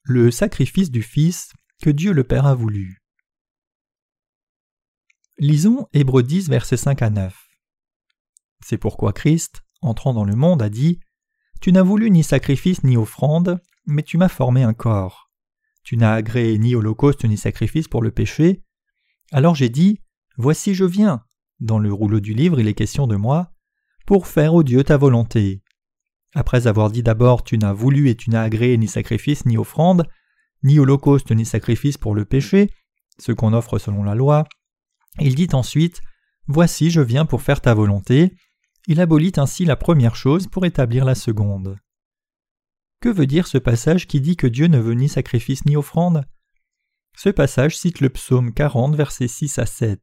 [0.04, 3.02] Le sacrifice du Fils que Dieu le Père a voulu.
[5.38, 7.48] Lisons Hébreux 10, versets 5 à 9.
[8.66, 11.00] C'est pourquoi Christ, entrant dans le monde, a dit
[11.62, 15.30] Tu n'as voulu ni sacrifice ni offrande, mais tu m'as formé un corps.
[15.84, 18.64] Tu n'as agréé ni holocauste ni sacrifice pour le péché.
[19.32, 20.02] Alors j'ai dit
[20.38, 21.24] Voici je viens.
[21.60, 23.52] Dans le rouleau du livre, il est question de moi,
[24.06, 25.64] pour faire au Dieu ta volonté.
[26.36, 30.08] Après avoir dit d'abord Tu n'as voulu et tu n'as agréé ni sacrifice ni offrande,
[30.64, 32.70] ni holocauste ni sacrifice pour le péché,
[33.18, 34.44] ce qu'on offre selon la loi,
[35.20, 36.02] il dit ensuite
[36.48, 38.36] Voici je viens pour faire ta volonté,
[38.88, 41.78] il abolit ainsi la première chose pour établir la seconde.
[43.02, 46.26] Que veut dire ce passage qui dit que Dieu ne veut ni sacrifice ni offrande?
[47.16, 50.02] Ce passage cite le psaume 40, versets 6 à 7.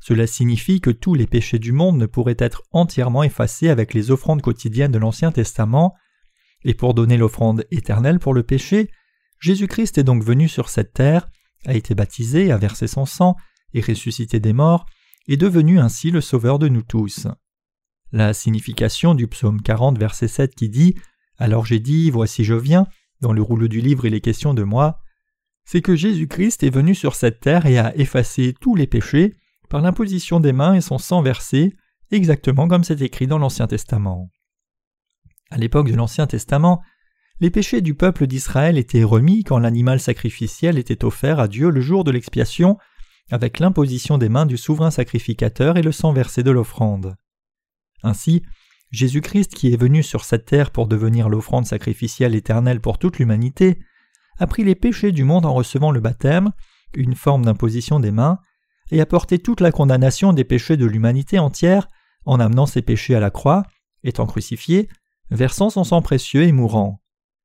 [0.00, 4.10] Cela signifie que tous les péchés du monde ne pourraient être entièrement effacés avec les
[4.10, 5.94] offrandes quotidiennes de l'Ancien Testament,
[6.62, 8.90] et pour donner l'offrande éternelle pour le péché,
[9.40, 11.28] Jésus-Christ est donc venu sur cette terre,
[11.66, 13.36] a été baptisé, a versé son sang,
[13.74, 14.86] et ressuscité des morts,
[15.26, 17.26] est devenu ainsi le Sauveur de nous tous.
[18.12, 20.94] La signification du psaume 40, verset 7 qui dit
[21.36, 22.86] Alors j'ai dit, voici je viens,
[23.20, 25.00] dans le rouleau du livre il est question de moi,
[25.64, 29.36] c'est que Jésus-Christ est venu sur cette terre et a effacé tous les péchés
[29.68, 31.76] par l'imposition des mains et son sang versé,
[32.10, 34.30] exactement comme c'est écrit dans l'Ancien Testament.
[35.50, 36.80] À l'époque de l'Ancien Testament,
[37.40, 41.82] les péchés du peuple d'Israël étaient remis quand l'animal sacrificiel était offert à Dieu le
[41.82, 42.78] jour de l'expiation,
[43.30, 47.14] avec l'imposition des mains du souverain sacrificateur et le sang versé de l'offrande.
[48.02, 48.42] Ainsi,
[48.90, 53.78] Jésus-Christ qui est venu sur cette terre pour devenir l'offrande sacrificielle éternelle pour toute l'humanité,
[54.38, 56.52] a pris les péchés du monde en recevant le baptême,
[56.94, 58.38] une forme d'imposition des mains,
[58.90, 61.88] et a porté toute la condamnation des péchés de l'humanité entière
[62.24, 63.64] en amenant ses péchés à la croix,
[64.04, 64.88] étant crucifié,
[65.30, 67.02] versant son sang précieux et mourant.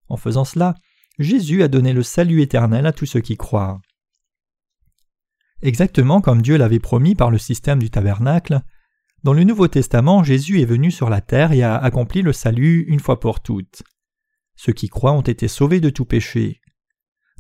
[0.08, 0.76] En faisant cela,
[1.20, 3.82] Jésus a donné le salut éternel à tous ceux qui croient.
[5.62, 8.62] Exactement comme Dieu l'avait promis par le système du tabernacle,
[9.24, 12.86] dans le Nouveau Testament, Jésus est venu sur la terre et a accompli le salut
[12.90, 13.84] une fois pour toutes.
[14.56, 16.60] Ceux qui croient ont été sauvés de tout péché.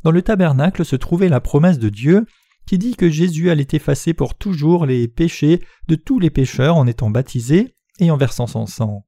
[0.03, 2.25] Dans le tabernacle se trouvait la promesse de Dieu
[2.65, 6.88] qui dit que Jésus allait effacer pour toujours les péchés de tous les pécheurs en
[6.88, 9.05] étant baptisé et en versant son sang.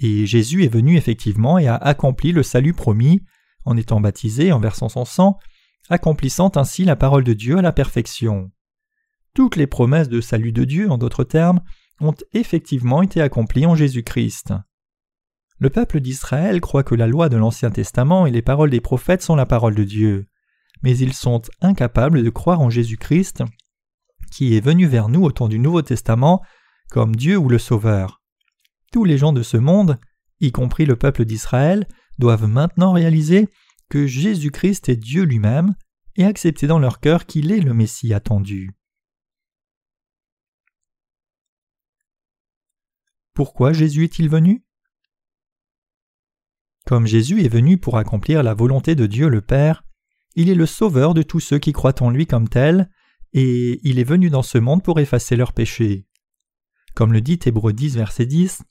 [0.00, 3.20] Et Jésus est venu effectivement et a accompli le salut promis,
[3.64, 5.38] en étant baptisé en versant son sang,
[5.90, 8.50] accomplissant ainsi la parole de Dieu à la perfection.
[9.34, 11.60] Toutes les promesses de salut de Dieu, en d'autres termes,
[12.00, 14.54] ont effectivement été accomplies en Jésus-Christ.
[15.58, 19.22] Le peuple d'Israël croit que la loi de l'Ancien Testament et les paroles des prophètes
[19.22, 20.26] sont la parole de Dieu,
[20.82, 23.42] mais ils sont incapables de croire en Jésus-Christ,
[24.30, 26.42] qui est venu vers nous au temps du Nouveau Testament
[26.90, 28.22] comme Dieu ou le Sauveur.
[28.92, 29.98] Tous les gens de ce monde,
[30.40, 31.86] y compris le peuple d'Israël,
[32.18, 33.48] doivent maintenant réaliser
[33.88, 35.74] que Jésus-Christ est Dieu lui-même
[36.16, 38.77] et accepter dans leur cœur qu'il est le Messie attendu.
[43.38, 44.64] Pourquoi Jésus est-il venu?
[46.86, 49.84] Comme Jésus est venu pour accomplir la volonté de Dieu le Père,
[50.34, 52.90] il est le sauveur de tous ceux qui croient en lui comme tel,
[53.34, 56.04] et il est venu dans ce monde pour effacer leurs péchés.
[56.96, 58.64] Comme le dit Hébreu 10, verset 10,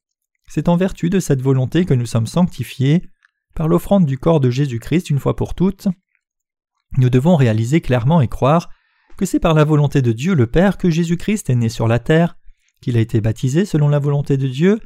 [0.49, 3.07] c'est en vertu de cette volonté que nous sommes sanctifiés
[3.55, 5.87] par l'offrande du corps de Jésus-Christ une fois pour toutes.
[6.97, 8.69] Nous devons réaliser clairement et croire
[9.15, 11.99] que c'est par la volonté de Dieu le Père que Jésus-Christ est né sur la
[11.99, 12.37] terre,
[12.81, 14.79] qu'il a été baptisé selon la volonté de Dieu,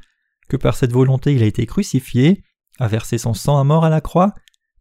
[0.50, 2.44] que par cette volonté il a été crucifié,
[2.80, 4.34] a versé son sang à mort à la croix,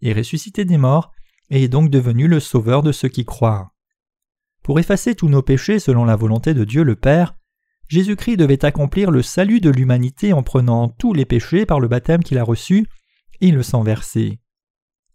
[0.03, 1.13] et ressuscité des morts,
[1.51, 3.73] et est donc devenu le sauveur de ceux qui croient.
[4.63, 7.35] Pour effacer tous nos péchés selon la volonté de Dieu le Père,
[7.89, 12.23] Jésus-Christ devait accomplir le salut de l'humanité en prenant tous les péchés par le baptême
[12.23, 12.87] qu'il a reçu
[13.41, 14.39] et le sang versé.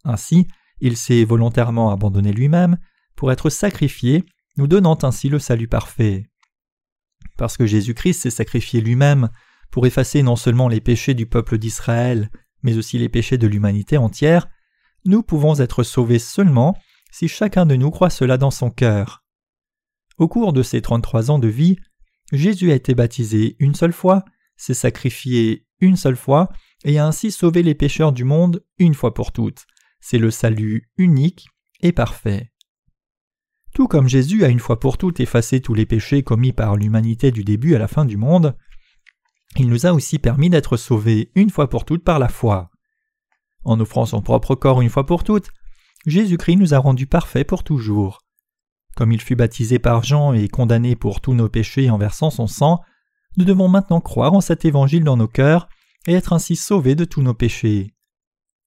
[0.04, 0.48] Ainsi,
[0.82, 2.78] il s'est volontairement abandonné lui-même
[3.16, 4.26] pour être sacrifié,
[4.58, 6.26] nous donnant ainsi le salut parfait.
[7.38, 9.30] Parce que Jésus-Christ s'est sacrifié lui-même
[9.72, 12.30] pour effacer non seulement les péchés du peuple d'Israël,
[12.64, 14.48] mais aussi les péchés de l'humanité entière,
[15.06, 16.78] nous pouvons être sauvés seulement
[17.12, 19.24] si chacun de nous croit cela dans son cœur.
[20.18, 21.78] Au cours de ses 33 ans de vie,
[22.32, 24.24] Jésus a été baptisé une seule fois,
[24.58, 26.50] s'est sacrifié une seule fois,
[26.84, 29.66] et a ainsi sauvé les pécheurs du monde une fois pour toutes.
[30.00, 31.48] C'est le salut unique
[31.82, 32.52] et parfait.
[33.76, 37.32] Tout comme Jésus a une fois pour toutes effacé tous les péchés commis par l'humanité
[37.32, 38.56] du début à la fin du monde,
[39.58, 42.72] il nous a aussi permis d'être sauvés une fois pour toutes par la foi.
[43.66, 45.50] En offrant son propre corps une fois pour toutes,
[46.06, 48.22] Jésus-Christ nous a rendus parfaits pour toujours.
[48.96, 52.48] Comme il fut baptisé par Jean et condamné pour tous nos péchés en versant son
[52.48, 52.80] sang,
[53.36, 55.68] nous devons maintenant croire en cet évangile dans nos cœurs
[56.08, 57.94] et être ainsi sauvés de tous nos péchés.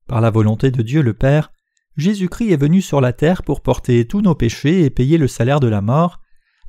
[0.06, 1.50] Par la volonté de Dieu le Père,
[1.98, 5.58] Jésus-Christ est venu sur la terre pour porter tous nos péchés et payer le salaire
[5.58, 6.20] de la mort,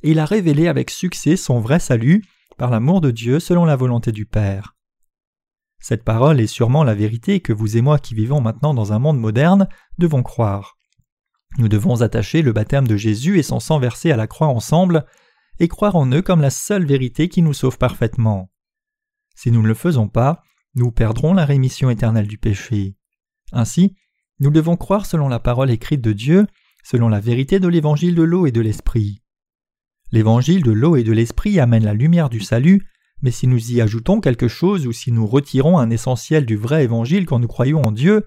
[0.02, 2.24] et il a révélé avec succès son vrai salut
[2.58, 4.74] par l'amour de Dieu selon la volonté du Père.
[5.78, 8.98] Cette parole est sûrement la vérité que vous et moi qui vivons maintenant dans un
[8.98, 9.68] monde moderne
[9.98, 10.76] devons croire.
[11.58, 15.06] Nous devons attacher le baptême de Jésus et son sang versé à la croix ensemble,
[15.60, 18.50] et croire en eux comme la seule vérité qui nous sauve parfaitement.
[19.36, 20.42] Si nous ne le faisons pas,
[20.74, 22.96] nous perdrons la rémission éternelle du péché.
[23.52, 23.94] Ainsi,
[24.40, 26.46] nous devons croire selon la parole écrite de Dieu,
[26.82, 29.22] selon la vérité de l'évangile de l'eau et de l'esprit.
[30.12, 32.86] L'évangile de l'eau et de l'esprit amène la lumière du salut,
[33.22, 36.84] mais si nous y ajoutons quelque chose ou si nous retirons un essentiel du vrai
[36.84, 38.26] évangile quand nous croyons en Dieu,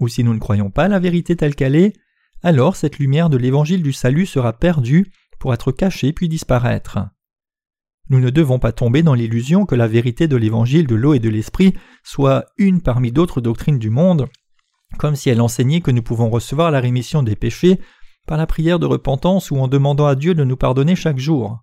[0.00, 1.92] ou si nous ne croyons pas la vérité telle qu'elle est,
[2.42, 6.98] alors cette lumière de l'évangile du salut sera perdue pour être cachée puis disparaître.
[8.08, 11.18] Nous ne devons pas tomber dans l'illusion que la vérité de l'évangile de l'eau et
[11.18, 14.28] de l'esprit soit une parmi d'autres doctrines du monde,
[14.98, 17.80] comme si elle enseignait que nous pouvons recevoir la rémission des péchés
[18.26, 21.58] par la prière de repentance ou en demandant à Dieu de nous pardonner chaque jour.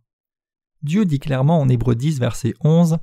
[0.81, 2.97] Dieu dit clairement en Hébreu 10 verset 11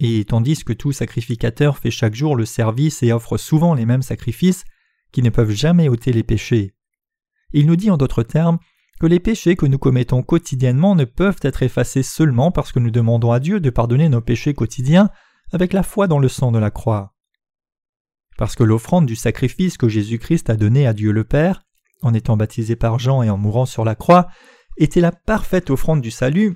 [0.00, 4.02] Et tandis que tout sacrificateur fait chaque jour le service et offre souvent les mêmes
[4.02, 4.64] sacrifices
[5.10, 6.74] qui ne peuvent jamais ôter les péchés.
[7.52, 8.58] Il nous dit en d'autres termes
[9.00, 12.90] que les péchés que nous commettons quotidiennement ne peuvent être effacés seulement parce que nous
[12.90, 15.10] demandons à Dieu de pardonner nos péchés quotidiens
[15.50, 17.14] avec la foi dans le sang de la croix.
[18.38, 21.62] Parce que l'offrande du sacrifice que Jésus-Christ a donné à Dieu le Père,
[22.02, 24.28] en étant baptisé par Jean et en mourant sur la croix,
[24.76, 26.54] était la parfaite offrande du salut,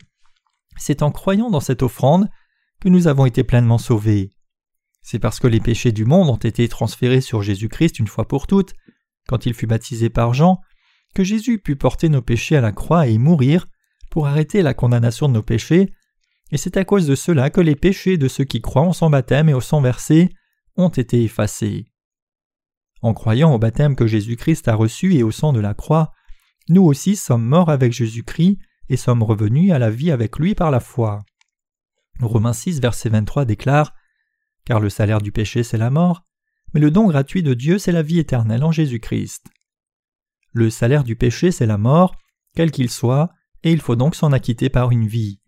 [0.77, 2.29] c'est en croyant dans cette offrande
[2.81, 4.33] que nous avons été pleinement sauvés.
[5.03, 8.47] C'est parce que les péchés du monde ont été transférés sur Jésus-Christ une fois pour
[8.47, 8.75] toutes,
[9.29, 10.61] quand il fut baptisé par Jean,
[11.15, 13.67] que Jésus put porter nos péchés à la croix et y mourir
[14.11, 15.93] pour arrêter la condamnation de nos péchés,
[16.53, 19.11] et c'est à cause de cela que les péchés de ceux qui croient en son
[19.11, 20.31] baptême et au sang versé
[20.77, 21.87] ont été effacés.
[23.03, 26.13] En croyant au baptême que Jésus-Christ a reçu et au sang de la croix,
[26.69, 28.59] nous aussi sommes morts avec Jésus-Christ
[28.89, 31.25] et sommes revenus à la vie avec lui par la foi.
[32.21, 33.95] Romains 6, verset 23 déclare
[34.65, 36.25] Car le salaire du péché, c'est la mort,
[36.73, 39.47] mais le don gratuit de Dieu, c'est la vie éternelle en Jésus-Christ.
[40.53, 42.17] Le salaire du péché, c'est la mort,
[42.55, 43.31] quel qu'il soit,
[43.63, 45.41] et il faut donc s'en acquitter par une vie.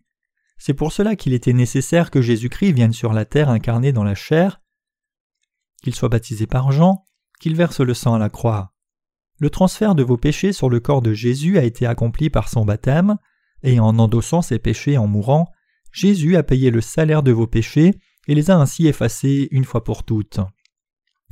[0.57, 4.15] C'est pour cela qu'il était nécessaire que Jésus-Christ vienne sur la terre incarné dans la
[4.15, 4.61] chair,
[5.81, 7.05] qu'il soit baptisé par Jean,
[7.39, 8.73] qu'il verse le sang à la croix.
[9.39, 12.65] Le transfert de vos péchés sur le corps de Jésus a été accompli par son
[12.65, 13.17] baptême,
[13.63, 15.49] et en endossant ses péchés en mourant,
[15.91, 17.93] Jésus a payé le salaire de vos péchés
[18.27, 20.39] et les a ainsi effacés une fois pour toutes.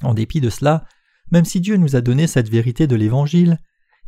[0.04, 0.86] En dépit de cela,
[1.32, 3.60] même si Dieu nous a donné cette vérité de l'Évangile,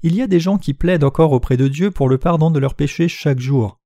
[0.01, 2.59] il y a des gens qui plaident encore auprès de Dieu pour le pardon de
[2.59, 3.79] leurs péchés chaque jour.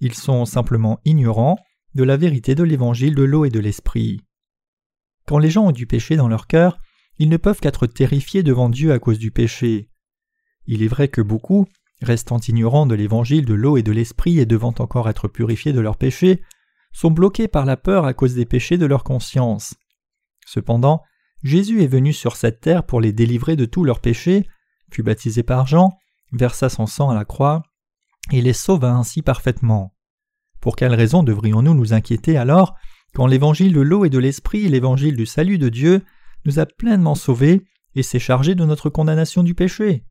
[0.00, 1.58] Ils sont simplement ignorants
[1.94, 4.22] de la vérité de l'évangile de l'eau et de l'esprit.
[5.28, 6.78] Quand les gens ont du péché dans leur cœur,
[7.18, 9.90] ils ne peuvent qu'être terrifiés devant Dieu à cause du péché.
[10.66, 11.66] Il est vrai que beaucoup,
[12.00, 15.80] restant ignorants de l'évangile de l'eau et de l'esprit et devant encore être purifiés de
[15.80, 16.42] leurs péchés,
[16.92, 19.74] sont bloqués par la peur à cause des péchés de leur conscience.
[20.46, 21.02] Cependant,
[21.42, 24.46] Jésus est venu sur cette terre pour les délivrer de tous leurs péchés
[24.90, 25.98] fut baptisé par Jean,
[26.32, 27.62] versa son sang à la croix,
[28.32, 29.94] et les sauva ainsi parfaitement.
[30.62, 32.76] Pour quelle raison devrions-nous nous inquiéter alors
[33.14, 36.02] quand l'évangile de l'eau et de l'esprit l'évangile du salut de Dieu
[36.44, 40.04] nous a pleinement sauvés et s'est chargé de notre condamnation du péché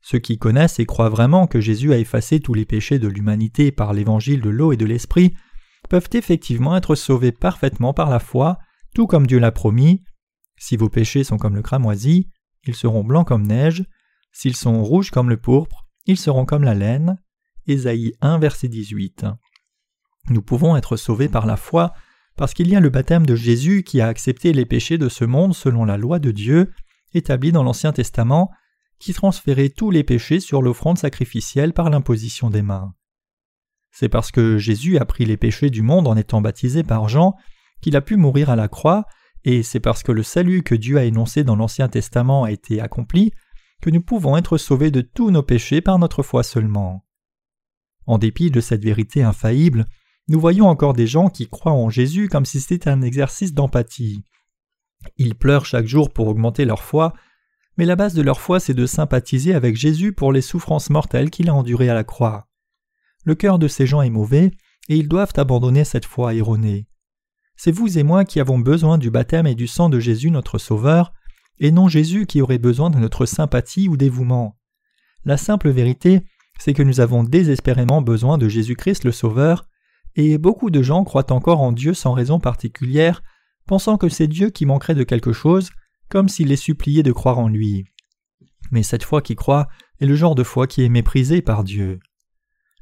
[0.00, 3.70] Ceux qui connaissent et croient vraiment que Jésus a effacé tous les péchés de l'humanité
[3.72, 5.34] par l'évangile de l'eau et de l'esprit
[5.88, 8.58] peuvent effectivement être sauvés parfaitement par la foi,
[8.94, 10.02] tout comme Dieu l'a promis.
[10.58, 12.28] Si vos péchés sont comme le cramoisi,
[12.64, 13.84] ils seront blancs comme neige,
[14.32, 17.20] s'ils sont rouges comme le pourpre, ils seront comme la laine.
[17.66, 19.26] Ésaïe 1, verset 18.
[20.30, 21.92] Nous pouvons être sauvés par la foi
[22.36, 25.24] parce qu'il y a le baptême de Jésus qui a accepté les péchés de ce
[25.24, 26.72] monde selon la loi de Dieu,
[27.12, 28.50] établie dans l'Ancien Testament,
[29.00, 32.94] qui transférait tous les péchés sur l'offrande sacrificielle par l'imposition des mains.
[33.90, 37.34] C'est parce que Jésus a pris les péchés du monde en étant baptisé par Jean
[37.80, 39.04] qu'il a pu mourir à la croix
[39.44, 42.80] et c'est parce que le salut que Dieu a énoncé dans l'Ancien Testament a été
[42.80, 43.32] accompli
[43.80, 47.04] que nous pouvons être sauvés de tous nos péchés par notre foi seulement.
[48.06, 49.86] En dépit de cette vérité infaillible,
[50.28, 54.24] nous voyons encore des gens qui croient en Jésus comme si c'était un exercice d'empathie.
[55.16, 57.14] Ils pleurent chaque jour pour augmenter leur foi,
[57.76, 61.30] mais la base de leur foi c'est de sympathiser avec Jésus pour les souffrances mortelles
[61.30, 62.48] qu'il a endurées à la croix.
[63.24, 64.50] Le cœur de ces gens est mauvais,
[64.88, 66.88] et ils doivent abandonner cette foi erronée
[67.58, 70.58] c'est vous et moi qui avons besoin du baptême et du sang de Jésus notre
[70.58, 71.12] Sauveur,
[71.58, 74.56] et non Jésus qui aurait besoin de notre sympathie ou dévouement.
[75.24, 76.22] La simple vérité,
[76.60, 79.67] c'est que nous avons désespérément besoin de Jésus-Christ le Sauveur,
[80.18, 83.22] et beaucoup de gens croient encore en Dieu sans raison particulière,
[83.66, 85.70] pensant que c'est Dieu qui manquerait de quelque chose,
[86.10, 87.86] comme s'il les suppliait de croire en lui.
[88.70, 89.68] Mais cette foi qui croit
[90.00, 92.00] est le genre de foi qui est méprisée par Dieu.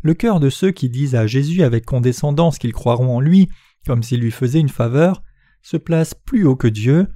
[0.03, 3.49] Le cœur de ceux qui disent à Jésus avec condescendance qu'ils croiront en lui
[3.87, 5.23] comme s'ils lui faisaient une faveur,
[5.63, 7.07] se placent plus haut que Dieu,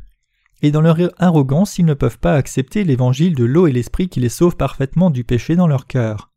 [0.62, 4.20] et dans leur arrogance ils ne peuvent pas accepter l'évangile de l'eau et l'esprit qui
[4.20, 6.30] les sauve parfaitement du péché dans leur cœur.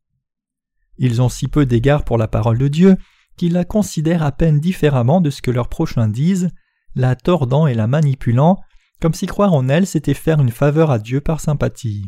[0.97, 2.97] Ils ont si peu d'égard pour la parole de Dieu
[3.37, 6.49] qu'ils la considèrent à peine différemment de ce que leurs prochains disent,
[6.95, 8.59] la tordant et la manipulant,
[9.01, 12.05] comme si croire en elle c'était faire une faveur à Dieu par sympathie.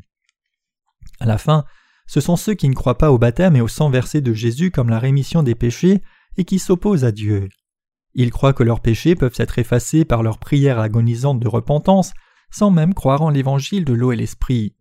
[1.19, 1.65] À la fin,
[2.07, 4.71] ce sont ceux qui ne croient pas au baptême et au sang versé de Jésus
[4.71, 6.01] comme la rémission des péchés
[6.37, 7.49] et qui s'opposent à Dieu.
[8.13, 12.13] Ils croient que leurs péchés peuvent être effacés par leur prière agonisante de repentance
[12.51, 14.75] sans même croire en l'évangile de l'eau et l'esprit.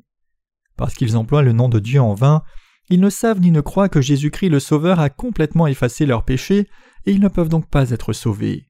[0.76, 2.42] Parce qu'ils emploient le nom de Dieu en vain,
[2.90, 6.68] ils ne savent ni ne croient que Jésus-Christ le Sauveur a complètement effacé leurs péchés
[7.06, 8.68] et ils ne peuvent donc pas être sauvés.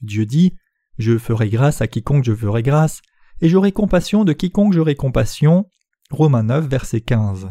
[0.00, 0.54] Dieu dit
[0.98, 3.02] Je ferai grâce à quiconque je ferai grâce,
[3.40, 5.66] et j'aurai compassion de quiconque j'aurai compassion.
[6.10, 7.50] Romains 9, verset 15.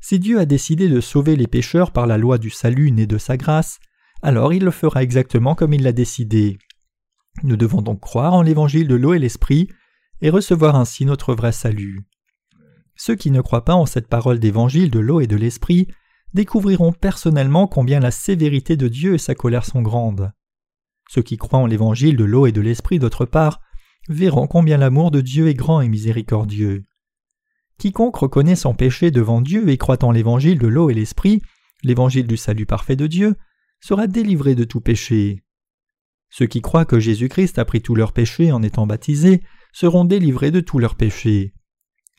[0.00, 3.18] Si Dieu a décidé de sauver les pécheurs par la loi du salut née de
[3.18, 3.78] sa grâce,
[4.22, 6.58] alors il le fera exactement comme il l'a décidé.
[7.42, 9.68] Nous devons donc croire en l'évangile de l'eau et l'esprit
[10.20, 12.06] et recevoir ainsi notre vrai salut.
[12.96, 15.88] Ceux qui ne croient pas en cette parole d'évangile de l'eau et de l'esprit
[16.32, 20.32] découvriront personnellement combien la sévérité de Dieu et sa colère sont grandes.
[21.08, 23.60] Ceux qui croient en l'évangile de l'eau et de l'esprit d'autre part
[24.08, 26.84] verront combien l'amour de Dieu est grand et miséricordieux.
[27.78, 31.42] Quiconque reconnaît son péché devant Dieu et croit en l'évangile de l'eau et l'esprit,
[31.82, 33.36] l'évangile du salut parfait de Dieu,
[33.80, 35.42] sera délivré de tout péché.
[36.30, 39.42] Ceux qui croient que Jésus-Christ a pris tous leurs péchés en étant baptisés
[39.72, 41.54] seront délivrés de tous leurs péchés.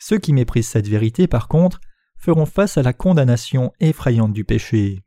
[0.08, 1.82] Ceux qui méprisent cette vérité, par contre,
[2.20, 5.04] feront face à la condamnation effrayante du péché.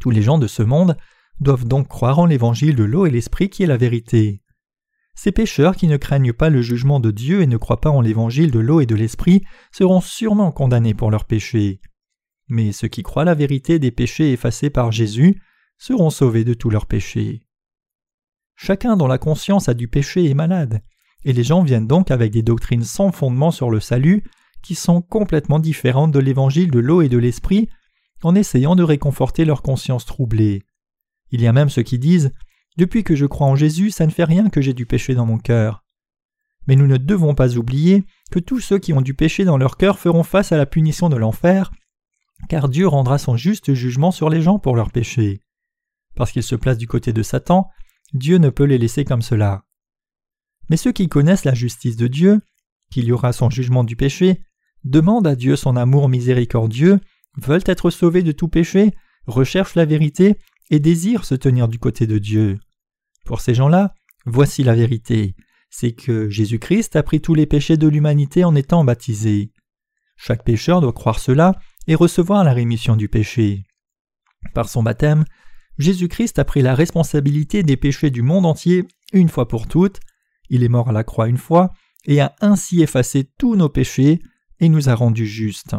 [0.00, 0.96] Tous les gens de ce monde
[1.38, 4.42] doivent donc croire en l'évangile de l'eau et l'esprit qui est la vérité.
[5.14, 8.00] Ces pécheurs qui ne craignent pas le jugement de Dieu et ne croient pas en
[8.00, 11.80] l'évangile de l'eau et de l'esprit seront sûrement condamnés pour leurs péchés.
[12.48, 15.40] Mais ceux qui croient la vérité des péchés effacés par Jésus
[15.78, 17.46] seront sauvés de tous leurs péchés.
[18.56, 20.82] Chacun dont la conscience a du péché est malade,
[21.24, 24.24] et les gens viennent donc avec des doctrines sans fondement sur le salut,
[24.62, 27.68] qui sont complètement différentes de l'évangile de l'eau et de l'esprit,
[28.22, 30.62] en essayant de réconforter leur conscience troublée.
[31.30, 32.32] Il y a même ceux qui disent
[32.76, 35.26] Depuis que je crois en Jésus, ça ne fait rien que j'ai du péché dans
[35.26, 35.84] mon cœur.
[36.66, 39.76] Mais nous ne devons pas oublier que tous ceux qui ont du péché dans leur
[39.76, 41.70] cœur feront face à la punition de l'enfer,
[42.48, 45.40] car Dieu rendra son juste jugement sur les gens pour leurs péchés.
[46.16, 47.68] Parce qu'ils se placent du côté de Satan,
[48.12, 49.64] Dieu ne peut les laisser comme cela.
[50.70, 52.40] Mais ceux qui connaissent la justice de Dieu,
[52.90, 54.40] qu'il y aura son jugement du péché,
[54.84, 57.00] demandent à Dieu son amour miséricordieux,
[57.36, 58.92] veulent être sauvés de tout péché,
[59.26, 60.36] recherchent la vérité
[60.70, 62.58] et désirent se tenir du côté de Dieu.
[63.26, 63.94] Pour ces gens-là,
[64.24, 65.34] voici la vérité,
[65.70, 69.50] c'est que Jésus-Christ a pris tous les péchés de l'humanité en étant baptisé.
[70.16, 73.64] Chaque pécheur doit croire cela et recevoir la rémission du péché.
[74.54, 75.24] Par son baptême,
[75.78, 80.00] Jésus-Christ a pris la responsabilité des péchés du monde entier une fois pour toutes,
[80.50, 81.72] il est mort à la croix une fois,
[82.06, 84.20] et a ainsi effacé tous nos péchés,
[84.60, 85.76] et nous a rendus justes.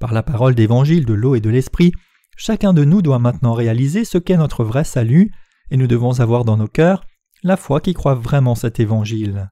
[0.00, 1.92] Par la parole d'évangile de l'eau et de l'esprit,
[2.36, 5.32] chacun de nous doit maintenant réaliser ce qu'est notre vrai salut,
[5.70, 7.04] et nous devons avoir dans nos cœurs
[7.42, 9.50] la foi qui croit vraiment cet évangile.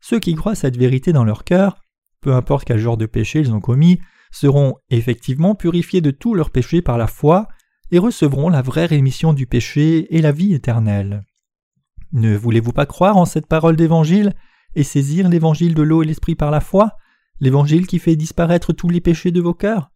[0.00, 1.76] Ceux qui croient cette vérité dans leur cœur,
[2.20, 6.50] peu importe quel genre de péché ils ont commis, seront effectivement purifiés de tous leurs
[6.50, 7.48] péchés par la foi
[7.90, 11.24] et recevront la vraie rémission du péché et la vie éternelle.
[12.12, 14.34] Ne voulez-vous pas croire en cette parole d'évangile
[14.74, 16.96] et saisir l'évangile de l'eau et l'esprit par la foi,
[17.38, 19.90] l'évangile qui fait disparaître tous les péchés de vos cœurs?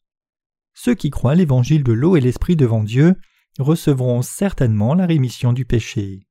[0.74, 3.16] Ceux qui croient l'évangile de l'eau et l'esprit devant Dieu
[3.58, 6.26] recevront certainement la rémission du péché.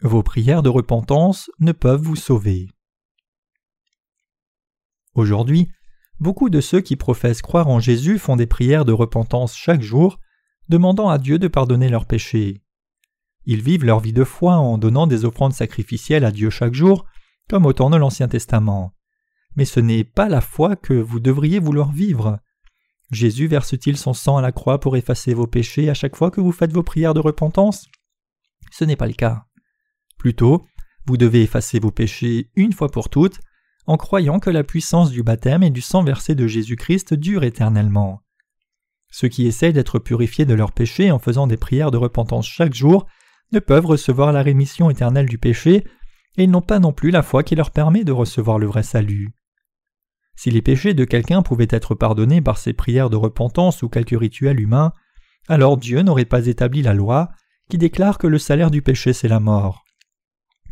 [0.00, 2.68] Vos prières de repentance ne peuvent vous sauver.
[5.14, 5.70] Aujourd'hui,
[6.20, 10.18] beaucoup de ceux qui professent croire en Jésus font des prières de repentance chaque jour
[10.68, 12.62] demandant à Dieu de pardonner leurs péchés.
[13.44, 17.06] Ils vivent leur vie de foi en donnant des offrandes sacrificielles à Dieu chaque jour,
[17.48, 18.92] comme au temps de l'Ancien Testament.
[19.56, 22.38] Mais ce n'est pas la foi que vous devriez vouloir vivre.
[23.10, 26.42] Jésus verse-t-il son sang à la croix pour effacer vos péchés à chaque fois que
[26.42, 27.88] vous faites vos prières de repentance?
[28.70, 29.46] Ce n'est pas le cas.
[30.18, 30.66] Plutôt,
[31.06, 33.40] vous devez effacer vos péchés une fois pour toutes,
[33.86, 38.20] en croyant que la puissance du baptême et du sang versé de Jésus-Christ dure éternellement.
[39.10, 42.74] Ceux qui essayent d'être purifiés de leurs péchés en faisant des prières de repentance chaque
[42.74, 43.06] jour
[43.52, 45.84] ne peuvent recevoir la rémission éternelle du péché,
[46.36, 48.82] et ils n'ont pas non plus la foi qui leur permet de recevoir le vrai
[48.82, 49.30] salut.
[50.36, 54.14] Si les péchés de quelqu'un pouvaient être pardonnés par ces prières de repentance ou quelque
[54.14, 54.92] rituel humain,
[55.48, 57.30] alors Dieu n'aurait pas établi la loi
[57.70, 59.84] qui déclare que le salaire du péché c'est la mort.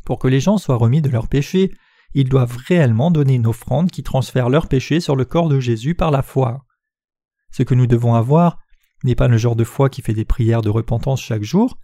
[0.05, 1.73] Pour que les gens soient remis de leurs péchés,
[2.15, 5.95] ils doivent réellement donner une offrande qui transfère leurs péchés sur le corps de Jésus
[5.95, 6.66] par la foi.
[7.53, 8.59] Ce que nous devons avoir
[9.05, 11.79] n'est pas le genre de foi qui fait des prières de repentance chaque jour,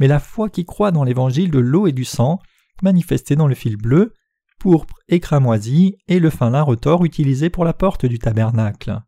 [0.00, 2.38] mais la foi qui croit dans l'évangile de l'eau et du sang,
[2.82, 4.14] manifesté dans le fil bleu,
[4.58, 9.00] pourpre et cramoisi et le fin lin retors utilisé pour la porte du tabernacle.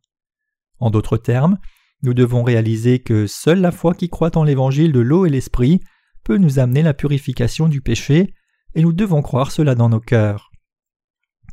[0.79, 1.59] En d'autres termes,
[2.03, 5.81] nous devons réaliser que seule la foi qui croit en l'évangile de l'eau et l'esprit
[6.25, 8.35] peut nous amener la purification du péché,
[8.75, 10.51] et nous devons croire cela dans nos cœurs.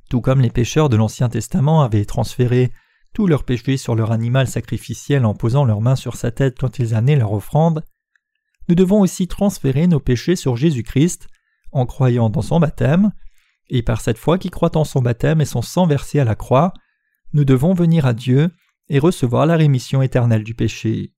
[0.10, 2.72] Tout comme les pécheurs de l'Ancien Testament avaient transféré
[3.14, 6.80] tous leurs péchés sur leur animal sacrificiel en posant leurs mains sur sa tête quand
[6.80, 7.84] ils amenaient leur offrande,
[8.70, 11.28] nous devons aussi transférer nos péchés sur Jésus-Christ
[11.72, 13.12] en croyant dans son baptême,
[13.70, 16.36] et par cette foi qui croit en son baptême et son sang versé à la
[16.36, 16.74] croix,
[17.34, 18.50] nous devons venir à Dieu
[18.90, 21.14] et recevoir la rémission éternelle du péché.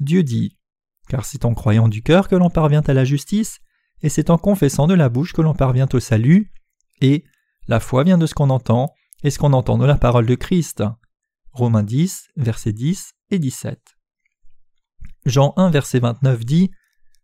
[0.00, 0.58] Dieu dit
[1.08, 3.60] Car c'est en croyant du cœur que l'on parvient à la justice,
[4.02, 6.52] et c'est en confessant de la bouche que l'on parvient au salut,
[7.00, 7.24] et
[7.68, 8.92] la foi vient de ce qu'on entend,
[9.24, 10.84] est ce qu'on entend de la parole de Christ?
[11.50, 13.80] Romains 10, versets 10 et 17.
[15.24, 16.70] Jean 1, verset 29 dit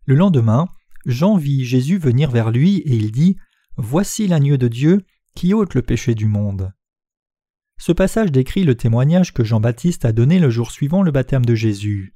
[0.05, 0.67] Le lendemain,
[1.05, 3.37] Jean vit Jésus venir vers lui et il dit
[3.77, 6.73] Voici l'agneau de Dieu qui ôte le péché du monde.
[7.77, 11.53] Ce passage décrit le témoignage que Jean-Baptiste a donné le jour suivant le baptême de
[11.53, 12.15] Jésus.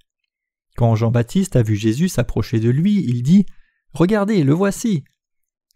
[0.78, 3.46] Quand Jean-Baptiste a vu Jésus s'approcher de lui, il dit
[3.94, 5.04] Regardez, le voici.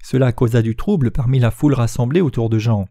[0.04, 2.88] Cela causa du trouble parmi la foule rassemblée autour de Jean.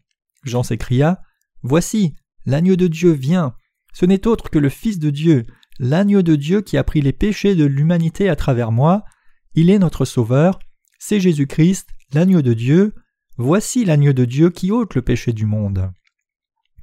[0.48, 1.22] Jean s'écria
[1.62, 2.14] Voici,
[2.46, 3.54] l'agneau de Dieu vient.
[3.92, 5.46] Ce n'est autre que le Fils de Dieu,
[5.78, 9.04] l'agneau de Dieu qui a pris les péchés de l'humanité à travers moi.
[9.54, 10.58] Il est notre Sauveur.
[10.98, 12.94] C'est Jésus-Christ, l'agneau de Dieu.
[13.36, 15.92] Voici l'agneau de Dieu qui ôte le péché du monde.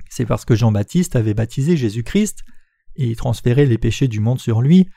[0.09, 2.43] C'est parce que Jean-Baptiste avait baptisé Jésus-Christ
[2.95, 4.87] et transféré les péchés du monde sur lui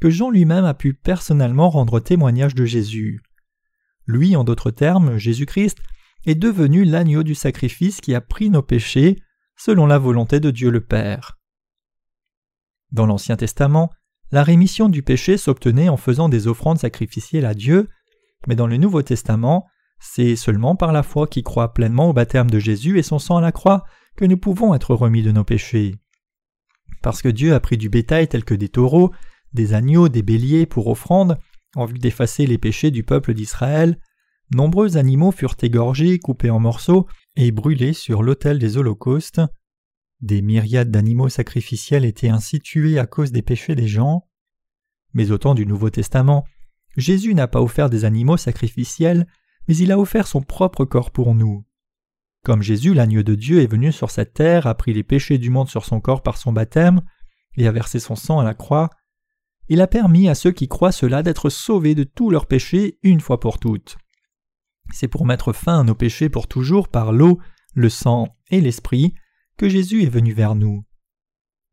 [0.00, 3.20] que Jean lui-même a pu personnellement rendre témoignage de Jésus.
[4.06, 5.78] Lui, en d'autres termes, Jésus-Christ,
[6.28, 9.16] est devenu l'agneau du sacrifice qui a pris nos péchés
[9.56, 11.38] selon la volonté de Dieu le Père.
[12.92, 13.90] Dans l'Ancien Testament,
[14.30, 17.88] la rémission du péché s'obtenait en faisant des offrandes sacrificielles à Dieu,
[18.46, 19.66] mais dans le Nouveau Testament,
[20.00, 23.38] c'est seulement par la foi qui croit pleinement au baptême de Jésus et son sang
[23.38, 23.84] à la croix
[24.16, 25.96] que nous pouvons être remis de nos péchés.
[27.02, 29.12] Parce que Dieu a pris du bétail tel que des taureaux,
[29.54, 31.38] des agneaux, des béliers pour offrande,
[31.74, 33.98] en vue d'effacer les péchés du peuple d'Israël,
[34.50, 39.40] nombreux animaux furent égorgés, coupés en morceaux et brûlés sur l'autel des holocaustes.
[40.20, 44.26] Des myriades d'animaux sacrificiels étaient ainsi tués à cause des péchés des gens.
[45.12, 46.44] Mais au temps du Nouveau Testament,
[46.96, 49.26] Jésus n'a pas offert des animaux sacrificiels,
[49.68, 51.64] mais il a offert son propre corps pour nous.
[52.44, 55.50] Comme Jésus, l'agneau de Dieu, est venu sur cette terre, a pris les péchés du
[55.50, 57.02] monde sur son corps par son baptême,
[57.56, 58.90] et a versé son sang à la croix,
[59.68, 63.20] il a permis à ceux qui croient cela d'être sauvés de tous leurs péchés une
[63.20, 63.98] fois pour toutes.
[64.92, 67.38] C'est pour mettre fin à nos péchés pour toujours par l'eau,
[67.74, 69.14] le sang et l'esprit
[69.56, 70.84] que Jésus est venu vers nous.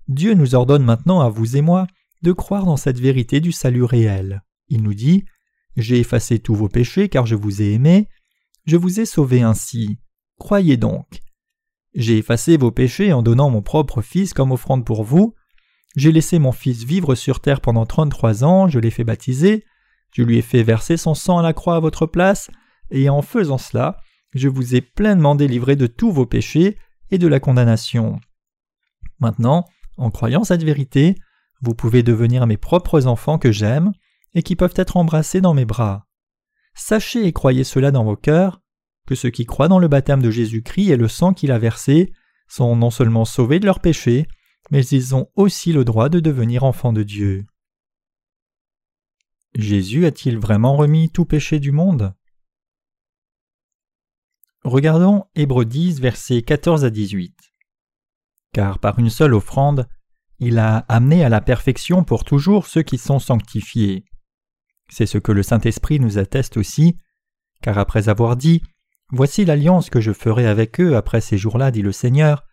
[0.08, 1.88] Dieu nous ordonne maintenant à vous et moi
[2.22, 4.44] de croire dans cette vérité du salut réel.
[4.70, 5.26] Il nous dit
[5.78, 8.08] J'ai effacé tous vos péchés car je vous ai aimé,
[8.66, 10.00] je vous ai sauvé ainsi.
[10.38, 11.22] Croyez donc.
[11.94, 15.34] J'ai effacé vos péchés en donnant mon propre Fils comme offrande pour vous,
[15.96, 19.64] j'ai laissé mon fils vivre sur terre pendant trente-trois ans, je l'ai fait baptiser,
[20.12, 22.50] je lui ai fait verser son sang à la croix à votre place,
[22.92, 23.98] et en faisant cela,
[24.34, 26.78] je vous ai pleinement délivré de tous vos péchés
[27.12, 28.20] et de la condamnation.
[29.20, 29.66] Maintenant,
[29.98, 31.16] en croyant cette vérité,
[31.62, 33.94] vous pouvez devenir mes propres enfants que j'aime
[34.34, 36.06] et qui peuvent être embrassés dans mes bras.
[36.74, 38.62] Sachez et croyez cela dans vos cœurs,
[39.08, 42.12] que ceux qui croient dans le baptême de Jésus-Christ et le sang qu'il a versé
[42.48, 44.28] sont non seulement sauvés de leurs péchés,
[44.72, 47.46] mais ils ont aussi le droit de devenir enfants de Dieu.
[49.56, 52.14] Jésus a-t-il vraiment remis tout péché du monde?
[54.66, 57.36] Regardons Hébreux 10, versets 14 à 18.
[58.52, 59.88] Car par une seule offrande,
[60.40, 64.06] il a amené à la perfection pour toujours ceux qui sont sanctifiés.
[64.90, 66.98] C'est ce que le Saint-Esprit nous atteste aussi,
[67.62, 68.64] car après avoir dit
[69.12, 72.44] Voici l'alliance que je ferai avec eux après ces jours-là, dit le Seigneur,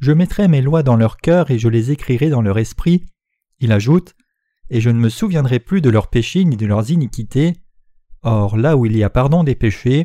[0.00, 3.06] je mettrai mes lois dans leur cœur et je les écrirai dans leur esprit.
[3.60, 4.16] Il ajoute
[4.70, 7.52] Et je ne me souviendrai plus de leurs péchés ni de leurs iniquités.
[8.22, 10.02] Or, là où il y a pardon des péchés,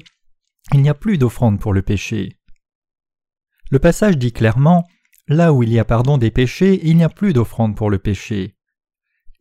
[0.74, 2.38] il n'y a plus d'offrande pour le péché.
[3.72, 4.86] Le passage dit clairement
[5.28, 8.00] Là où il y a pardon des péchés, il n'y a plus d'offrande pour le
[8.00, 8.56] péché.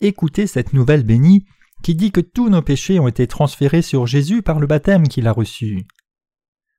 [0.00, 1.46] Écoutez cette nouvelle bénie
[1.82, 5.26] qui dit que tous nos péchés ont été transférés sur Jésus par le baptême qu'il
[5.26, 5.86] a reçu.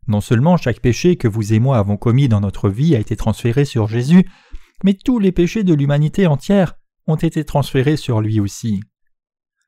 [0.07, 3.15] Non seulement chaque péché que vous et moi avons commis dans notre vie a été
[3.15, 4.29] transféré sur Jésus,
[4.83, 6.75] mais tous les péchés de l'humanité entière
[7.07, 8.81] ont été transférés sur lui aussi.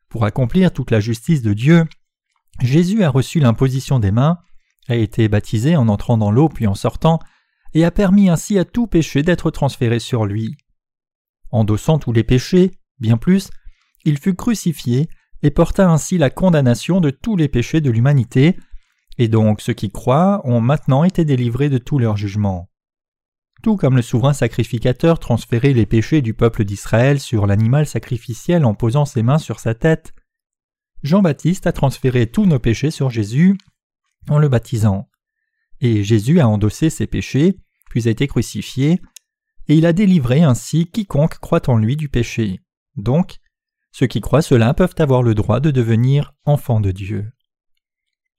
[0.09, 1.85] Pour accomplir toute la justice de Dieu,
[2.59, 4.37] Jésus a reçu l'imposition des mains,
[4.95, 7.19] été baptisé en entrant dans l'eau puis en sortant,
[7.73, 10.57] et a permis ainsi à tout péché d'être transféré sur lui.
[11.51, 13.49] Endossant tous les péchés, bien plus,
[14.05, 15.09] il fut crucifié
[15.43, 18.57] et porta ainsi la condamnation de tous les péchés de l'humanité,
[19.17, 22.69] et donc ceux qui croient ont maintenant été délivrés de tous leurs jugements.
[23.63, 28.73] Tout comme le souverain sacrificateur transférait les péchés du peuple d'Israël sur l'animal sacrificiel en
[28.73, 30.13] posant ses mains sur sa tête,
[31.03, 33.57] Jean-Baptiste a transféré tous nos péchés sur Jésus
[34.29, 35.09] en le baptisant.
[35.79, 37.57] Et Jésus a endossé ses péchés,
[37.89, 39.01] puis a été crucifié,
[39.67, 42.61] et il a délivré ainsi quiconque croit en lui du péché.
[42.95, 43.37] Donc,
[43.91, 47.31] ceux qui croient cela peuvent avoir le droit de devenir enfants de Dieu.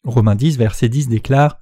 [0.05, 1.59] Romains 10, verset 10 déclare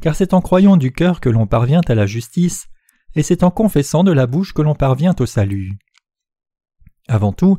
[0.00, 2.66] Car c'est en croyant du cœur que l'on parvient à la justice,
[3.14, 5.78] et c'est en confessant de la bouche que l'on parvient au salut.
[7.08, 7.58] Avant tout,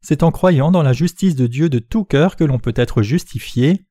[0.00, 3.02] c'est en croyant dans la justice de Dieu de tout cœur que l'on peut être
[3.02, 3.85] justifié,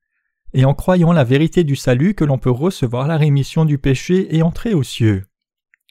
[0.56, 4.34] et en croyant la vérité du salut que l'on peut recevoir la rémission du péché
[4.36, 5.26] et entrer aux cieux.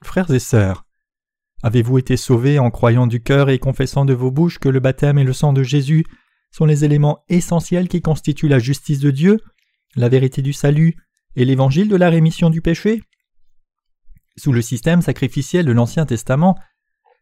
[0.02, 0.86] Frères et sœurs,
[1.62, 5.18] avez-vous été sauvés en croyant du cœur et confessant de vos bouches que le baptême
[5.18, 6.06] et le sang de Jésus
[6.50, 9.38] sont les éléments essentiels qui constituent la justice de Dieu
[9.96, 10.96] la vérité du salut
[11.36, 13.02] et l'évangile de la rémission du péché?
[14.36, 16.58] Sous le système sacrificiel de l'Ancien Testament,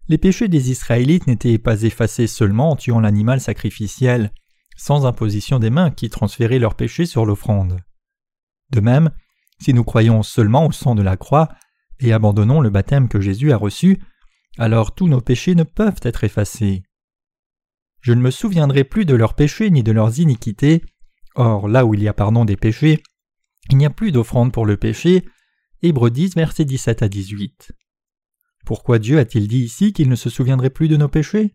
[0.09, 4.33] les péchés des Israélites n'étaient pas effacés seulement en tuant l'animal sacrificiel,
[4.83, 7.79] sans imposition des mains qui transféraient leurs péchés sur l'offrande.
[8.71, 9.13] De même,
[9.61, 11.49] si nous croyons seulement au sang de la croix
[12.01, 14.03] et abandonnons le baptême que Jésus a reçu,
[14.59, 16.83] alors tous nos péchés ne peuvent être effacés.
[18.01, 20.83] Je ne me souviendrai plus de leurs péchés ni de leurs iniquités.
[21.37, 23.05] Or, là où il y a pardon des péchés,
[23.71, 25.25] il n'y a plus d'offrande pour le péché.
[25.83, 27.71] Hébreux 10, versets 17 à 18.
[28.67, 31.55] Pourquoi Dieu a-t-il dit ici qu'il ne se souviendrait plus de nos péchés?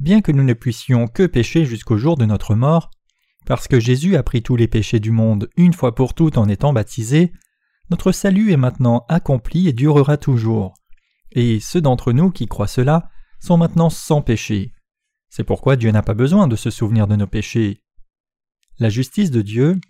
[0.00, 2.90] Bien que nous ne puissions que pécher jusqu'au jour de notre mort,
[3.46, 6.48] parce que Jésus a pris tous les péchés du monde une fois pour toutes en
[6.48, 7.32] étant baptisé,
[7.90, 10.74] notre salut est maintenant accompli et durera toujours.
[11.32, 14.72] Et ceux d'entre nous qui croient cela sont maintenant sans péché.
[15.28, 17.82] C'est pourquoi Dieu n'a pas besoin de se souvenir de nos péchés.
[18.78, 19.80] La justice de Dieu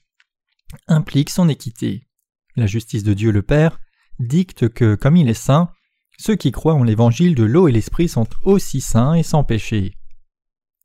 [0.89, 2.09] implique son équité.
[2.57, 3.79] La justice de Dieu le Père
[4.19, 5.71] dicte que, comme il est saint,
[6.19, 9.97] ceux qui croient en l'évangile de l'eau et l'esprit sont aussi saints et sans péché.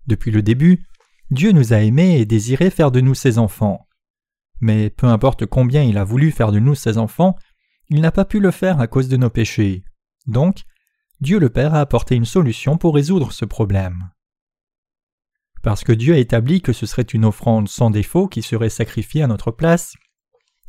[0.08, 0.84] Depuis le début,
[1.32, 3.88] Dieu nous a aimés et désiré faire de nous ses enfants.
[4.60, 7.36] Mais peu importe combien il a voulu faire de nous ses enfants,
[7.90, 9.84] il n'a pas pu le faire à cause de nos péchés.
[10.28, 10.64] Donc,
[11.22, 14.10] Dieu le Père a apporté une solution pour résoudre ce problème.
[15.62, 19.24] Parce que Dieu a établi que ce serait une offrande sans défaut qui serait sacrifiée
[19.24, 19.96] à notre place,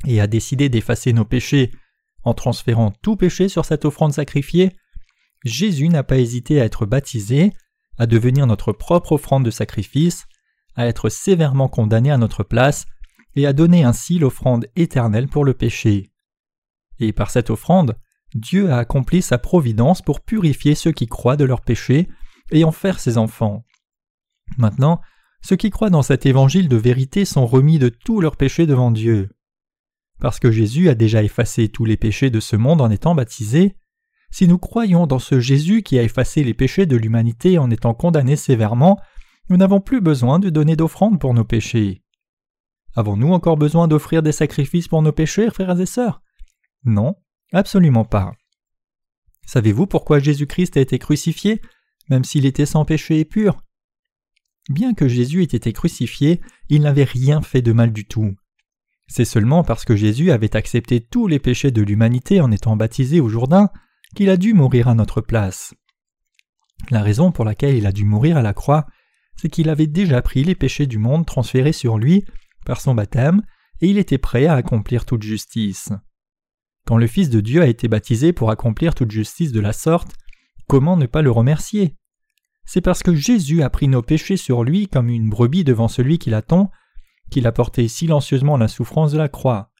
[0.06, 1.72] et a décidé d'effacer nos péchés
[2.24, 4.76] en transférant tout péché sur cette offrande sacrifiée,
[5.44, 7.52] Jésus n'a pas hésité à être baptisé,
[7.98, 10.26] à devenir notre propre offrande de sacrifice,
[10.76, 12.86] à être sévèrement condamné à notre place,
[13.36, 16.10] et à donner ainsi l'offrande éternelle pour le péché.
[16.98, 17.96] Et par cette offrande,
[18.34, 22.08] Dieu a accompli sa providence pour purifier ceux qui croient de leurs péchés
[22.50, 23.64] et en faire ses enfants.
[24.58, 25.00] Maintenant,
[25.42, 28.90] ceux qui croient dans cet évangile de vérité sont remis de tous leurs péchés devant
[28.90, 29.30] Dieu.
[30.20, 33.76] Parce que Jésus a déjà effacé tous les péchés de ce monde en étant baptisé,
[34.30, 37.94] si nous croyons dans ce Jésus qui a effacé les péchés de l'humanité en étant
[37.94, 39.00] condamné sévèrement,
[39.48, 42.04] nous n'avons plus besoin de donner d'offrandes pour nos péchés.
[42.94, 46.22] Avons-nous encore besoin d'offrir des sacrifices pour nos péchés, frères et sœurs?
[46.84, 47.16] Non,
[47.52, 48.32] absolument pas.
[49.46, 51.60] Savez-vous pourquoi Jésus-Christ a été crucifié,
[52.08, 53.62] même s'il était sans péché et pur?
[54.68, 58.36] Bien que Jésus ait été crucifié, il n'avait rien fait de mal du tout.
[59.10, 63.20] C'est seulement parce que Jésus avait accepté tous les péchés de l'humanité en étant baptisé
[63.20, 63.70] au Jourdain
[64.14, 65.74] qu'il a dû mourir à notre place.
[66.90, 68.86] La raison pour laquelle il a dû mourir à la croix,
[69.36, 72.24] c'est qu'il avait déjà pris les péchés du monde transférés sur lui
[72.64, 73.42] par son baptême,
[73.80, 75.90] et il était prêt à accomplir toute justice.
[76.86, 80.14] Quand le Fils de Dieu a été baptisé pour accomplir toute justice de la sorte,
[80.68, 81.96] comment ne pas le remercier?
[82.64, 86.18] C'est parce que Jésus a pris nos péchés sur lui comme une brebis devant celui
[86.18, 86.70] qui l'attend,
[87.30, 89.72] qu'il a porté silencieusement la souffrance de la croix.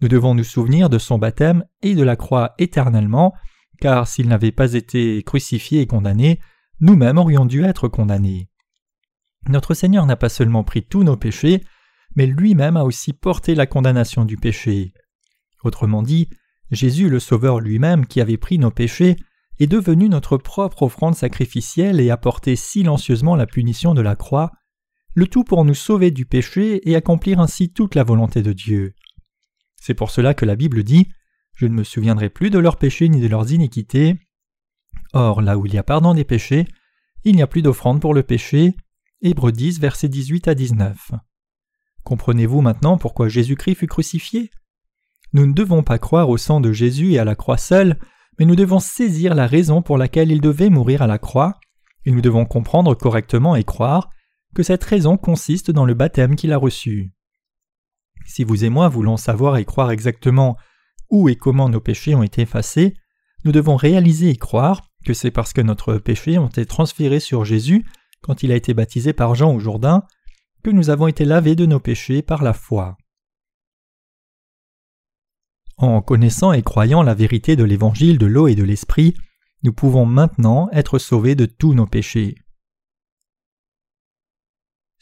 [0.00, 3.34] Nous devons nous souvenir de son baptême et de la croix éternellement,
[3.80, 6.40] car s'il n'avait pas été crucifié et condamné,
[6.80, 8.48] nous-mêmes aurions dû être condamnés.
[9.48, 11.62] Notre Seigneur n'a pas seulement pris tous nos péchés,
[12.14, 14.92] mais lui-même a aussi porté la condamnation du péché.
[15.64, 16.28] Autrement dit,
[16.70, 19.16] Jésus le Sauveur lui-même qui avait pris nos péchés
[19.58, 24.50] est devenu notre propre offrande sacrificielle et a porté silencieusement la punition de la croix,
[25.14, 28.94] le tout pour nous sauver du péché et accomplir ainsi toute la volonté de Dieu.
[29.76, 31.08] C'est pour cela que la Bible dit
[31.54, 34.16] Je ne me souviendrai plus de leurs péchés ni de leurs iniquités.
[35.12, 36.66] Or, là où il y a pardon des péchés,
[37.24, 38.74] il n'y a plus d'offrande pour le péché.
[39.20, 41.12] Hébreux 10, versets 18 à 19.
[42.04, 44.50] Comprenez-vous maintenant pourquoi Jésus-Christ fut crucifié?
[45.32, 47.98] Nous ne devons pas croire au sang de Jésus et à la croix seule,
[48.38, 51.60] mais nous devons saisir la raison pour laquelle il devait mourir à la croix,
[52.04, 54.10] et nous devons comprendre correctement et croire
[54.54, 57.12] que cette raison consiste dans le baptême qu'il a reçu.
[58.26, 60.56] Si vous et moi voulons savoir et croire exactement
[61.10, 62.94] où et comment nos péchés ont été effacés,
[63.44, 67.44] nous devons réaliser et croire que c'est parce que notre péchés ont été transférés sur
[67.44, 67.84] Jésus
[68.22, 70.04] quand il a été baptisé par Jean au Jourdain
[70.62, 72.96] que nous avons été lavés de nos péchés par la foi.
[75.76, 79.14] En connaissant et croyant la vérité de l'évangile de l'eau et de l'esprit,
[79.64, 82.36] nous pouvons maintenant être sauvés de tous nos péchés.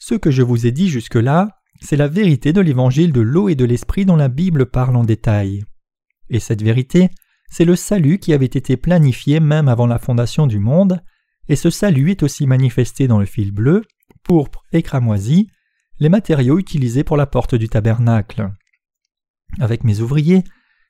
[0.01, 3.55] Ce que je vous ai dit jusque-là, c'est la vérité de l'évangile de l'eau et
[3.55, 5.62] de l'esprit dont la Bible parle en détail.
[6.30, 7.11] Et cette vérité,
[7.51, 11.03] c'est le salut qui avait été planifié même avant la fondation du monde,
[11.48, 13.82] et ce salut est aussi manifesté dans le fil bleu,
[14.22, 15.48] pourpre et cramoisi,
[15.98, 18.51] les matériaux utilisés pour la porte du tabernacle.
[19.59, 20.44] Avec mes ouvriers,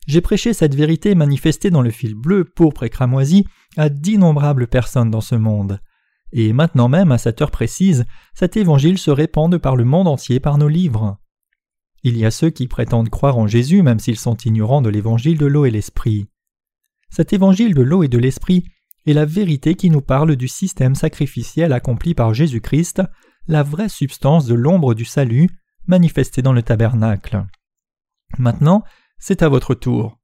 [0.06, 3.44] j'ai prêché cette vérité manifestée dans le fil bleu, pourpre et cramoisi
[3.76, 5.80] à d'innombrables personnes dans ce monde.
[6.32, 8.04] Et maintenant même, à cette heure précise,
[8.34, 11.18] cet évangile se répand par le monde entier par nos livres.
[12.02, 15.38] Il y a ceux qui prétendent croire en Jésus même s'ils sont ignorants de l'évangile
[15.38, 16.28] de l'eau et l'esprit.
[17.10, 18.64] Cet évangile de l'eau et de l'esprit
[19.06, 23.02] est la vérité qui nous parle du système sacrificiel accompli par Jésus-Christ,
[23.48, 25.48] la vraie substance de l'ombre du salut
[25.86, 27.44] manifestée dans le tabernacle.
[28.38, 28.84] Maintenant,
[29.18, 30.18] c'est à votre tour.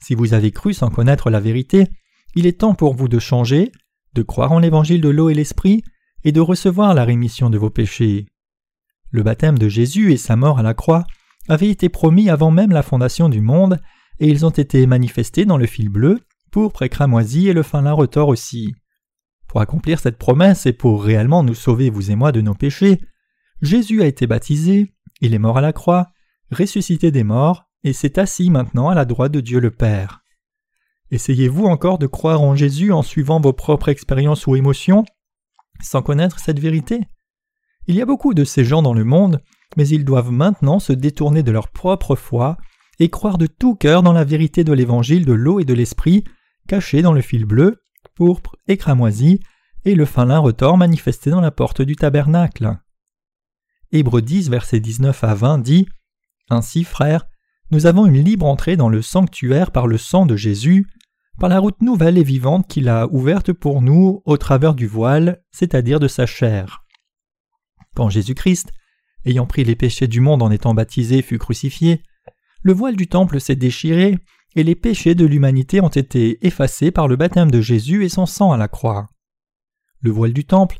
[0.00, 1.88] Si vous avez cru sans connaître la vérité,
[2.34, 3.72] il est temps pour vous de changer,
[4.16, 5.84] de croire en l'évangile de l'eau et l'esprit,
[6.24, 8.26] et de recevoir la rémission de vos péchés.
[9.10, 11.06] Le baptême de Jésus et sa mort à la croix
[11.48, 13.78] avaient été promis avant même la fondation du monde,
[14.18, 17.82] et ils ont été manifestés dans le fil bleu, pourpre et cramoisi et le fin
[17.82, 18.74] lin retors aussi.
[19.46, 23.00] Pour accomplir cette promesse et pour réellement nous sauver, vous et moi, de nos péchés,
[23.62, 26.08] Jésus a été baptisé, il est mort à la croix,
[26.50, 30.22] ressuscité des morts, et s'est assis maintenant à la droite de Dieu le Père.
[31.10, 35.04] Essayez-vous encore de croire en Jésus en suivant vos propres expériences ou émotions,
[35.80, 37.00] sans connaître cette vérité?
[37.86, 39.40] Il y a beaucoup de ces gens dans le monde,
[39.76, 42.56] mais ils doivent maintenant se détourner de leur propre foi
[42.98, 46.24] et croire de tout cœur dans la vérité de l'évangile de l'eau et de l'esprit,
[46.66, 47.76] caché dans le fil bleu,
[48.14, 49.40] pourpre et cramoisi,
[49.84, 52.78] et le fin lin retors manifesté dans la porte du tabernacle.
[53.92, 55.86] Hébreux 10, versets 19 à 20 dit
[56.50, 57.26] Ainsi, frères,
[57.70, 60.86] nous avons une libre entrée dans le sanctuaire par le sang de Jésus,
[61.38, 65.42] par la route nouvelle et vivante qu'il a ouverte pour nous au travers du voile,
[65.50, 66.84] c'est-à-dire de sa chair.
[67.94, 68.72] Quand Jésus-Christ,
[69.24, 72.02] ayant pris les péchés du monde en étant baptisé, fut crucifié,
[72.62, 74.18] le voile du temple s'est déchiré,
[74.54, 78.24] et les péchés de l'humanité ont été effacés par le baptême de Jésus et son
[78.24, 79.06] sang à la croix.
[80.00, 80.78] Le voile du temple,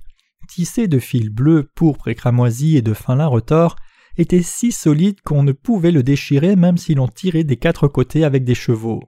[0.48, 3.76] tissé de fils bleus, pourpres et cramoisis et de fin lin retors,
[4.16, 8.24] était si solide qu'on ne pouvait le déchirer même si l'on tirait des quatre côtés
[8.24, 9.02] avec des chevaux.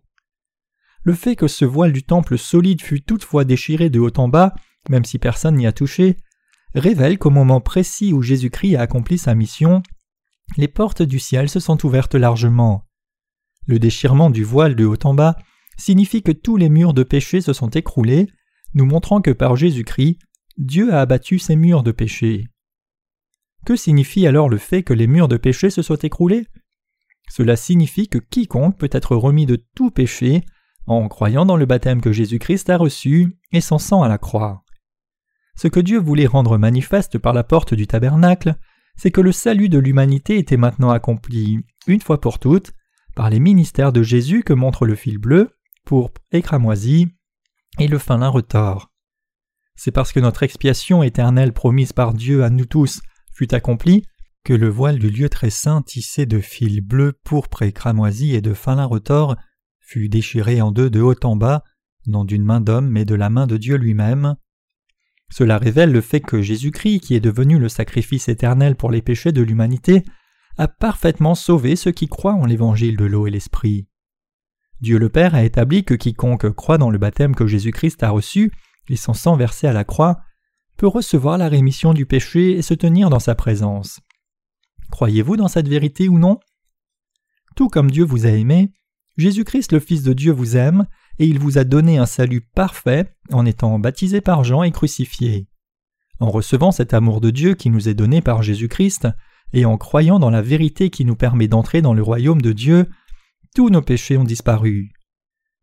[1.03, 4.55] Le fait que ce voile du temple solide fût toutefois déchiré de haut en bas,
[4.89, 6.17] même si personne n'y a touché,
[6.75, 9.83] révèle qu'au moment précis où Jésus-Christ a accompli sa mission,
[10.57, 12.85] les portes du ciel se sont ouvertes largement.
[13.67, 15.37] Le déchirement du voile de haut en bas
[15.77, 18.29] signifie que tous les murs de péché se sont écroulés,
[18.75, 20.19] nous montrant que par Jésus-Christ,
[20.57, 22.49] Dieu a abattu ces murs de péché.
[23.65, 26.47] Que signifie alors le fait que les murs de péché se soient écroulés?
[27.31, 30.43] Cela signifie que quiconque peut être remis de tout péché
[30.89, 34.65] en croyant dans le baptême que Jésus-Christ a reçu et son sang à la croix.
[35.55, 38.55] Ce que Dieu voulait rendre manifeste par la porte du tabernacle,
[38.97, 42.73] c'est que le salut de l'humanité était maintenant accompli, une fois pour toutes,
[43.15, 45.51] par les ministères de Jésus que montre le fil bleu,
[45.85, 47.09] pourpre et cramoisi,
[47.79, 48.91] et le fin lin retors.
[49.77, 53.01] C'est parce que notre expiation éternelle promise par Dieu à nous tous
[53.35, 54.05] fut accompli,
[54.45, 58.41] que le voile du lieu très saint tissé de fils bleus, pourpre et cramoisi et
[58.41, 59.37] de fin lin retors
[59.89, 61.65] fut déchiré en deux de haut en bas,
[62.07, 64.37] non d'une main d'homme mais de la main de Dieu lui-même.
[65.31, 69.33] Cela révèle le fait que Jésus-Christ, qui est devenu le sacrifice éternel pour les péchés
[69.33, 70.05] de l'humanité,
[70.59, 73.89] a parfaitement sauvé ceux qui croient en l'évangile de l'eau et l'esprit.
[74.83, 78.53] Dieu le Père a établi que quiconque croit dans le baptême que Jésus-Christ a reçu
[78.91, 80.21] et son sang versé à la croix
[80.77, 84.01] peut recevoir la rémission du péché et se tenir dans sa présence.
[84.91, 86.41] Croyez-vous dans cette vérité ou non?
[87.57, 88.71] Tout comme Dieu vous a aimé,
[89.19, 90.87] Jésus-Christ le Fils de Dieu vous aime,
[91.19, 95.49] et il vous a donné un salut parfait en étant baptisé par Jean et crucifié.
[96.21, 99.09] En recevant cet amour de Dieu qui nous est donné par Jésus-Christ,
[99.53, 102.87] et en croyant dans la vérité qui nous permet d'entrer dans le royaume de Dieu,
[103.57, 104.93] tous nos péchés ont disparu.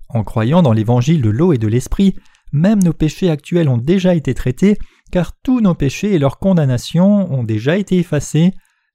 [0.09, 2.15] En croyant dans l'évangile de l'eau et de l'esprit,
[2.51, 4.77] même nos péchés actuels ont déjà été traités
[5.11, 8.51] car tous nos péchés et leur condamnation ont déjà été effacés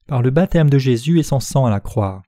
[0.07, 2.21] par le baptême de Jésus et son sang à la croix.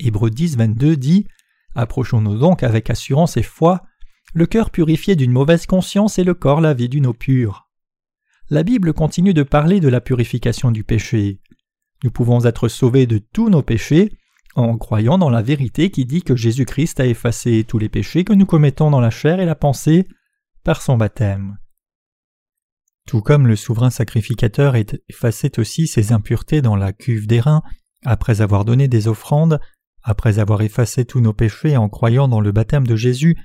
[0.00, 1.26] Hébreux 10, 22 dit
[1.74, 3.82] Approchons-nous donc avec assurance et foi,
[4.32, 7.68] le cœur purifié d'une mauvaise conscience et le corps lavé d'une eau pure.
[8.48, 11.40] La Bible continue de parler de la purification du péché.
[12.02, 14.12] Nous pouvons être sauvés de tous nos péchés
[14.56, 18.32] en croyant dans la vérité qui dit que Jésus-Christ a effacé tous les péchés que
[18.32, 20.08] nous commettons dans la chair et la pensée
[20.64, 21.58] par son baptême.
[23.06, 24.74] Tout comme le souverain sacrificateur
[25.08, 27.62] effaçait aussi ses impuretés dans la cuve d'airain,
[28.04, 29.60] après avoir donné des offrandes,
[30.02, 33.36] après avoir effacé tous nos péchés en croyant dans le baptême de Jésus,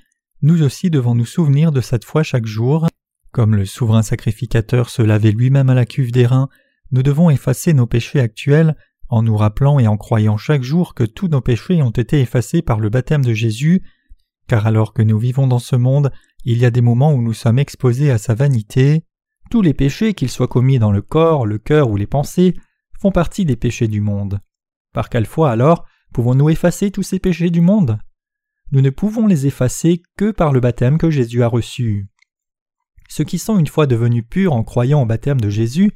[0.41, 2.87] nous aussi devons nous souvenir de cette foi chaque jour.
[3.31, 6.49] Comme le souverain sacrificateur se lavait lui-même à la cuve d'airain,
[6.91, 8.75] nous devons effacer nos péchés actuels
[9.09, 12.61] en nous rappelant et en croyant chaque jour que tous nos péchés ont été effacés
[12.61, 13.83] par le baptême de Jésus,
[14.47, 16.11] car alors que nous vivons dans ce monde,
[16.43, 19.03] il y a des moments où nous sommes exposés à sa vanité.
[19.51, 22.55] Tous les péchés, qu'ils soient commis dans le corps, le cœur ou les pensées,
[22.99, 24.39] font partie des péchés du monde.
[24.93, 25.85] Par quelle foi alors
[26.15, 27.99] pouvons-nous effacer tous ces péchés du monde?
[28.71, 32.07] Nous ne pouvons les effacer que par le baptême que Jésus a reçu.
[33.09, 35.91] Ceux qui sont une fois devenus purs en croyant au baptême de Jésus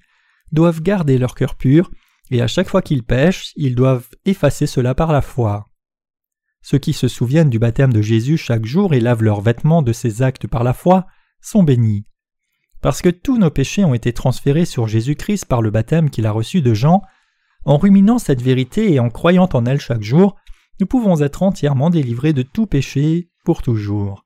[0.51, 1.89] doivent garder leur cœur pur
[2.31, 5.69] et à chaque fois qu'ils pêchent, ils doivent effacer cela par la foi.
[6.61, 9.93] Ceux qui se souviennent du baptême de Jésus chaque jour et lavent leurs vêtements de
[9.93, 11.07] ces actes par la foi
[11.39, 12.05] sont bénis.
[12.81, 16.31] Parce que tous nos péchés ont été transférés sur Jésus-Christ par le baptême qu'il a
[16.31, 17.03] reçu de Jean,
[17.65, 20.35] en ruminant cette vérité et en croyant en elle chaque jour,
[20.79, 24.25] nous pouvons être entièrement délivrés de tout péché pour toujours.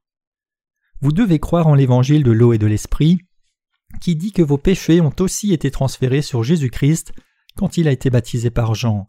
[1.02, 3.20] Vous devez croire en l'évangile de l'eau et de l'esprit,
[4.02, 7.14] qui dit que vos péchés ont aussi été transférés sur Jésus-Christ
[7.56, 9.08] quand il a été baptisé par Jean.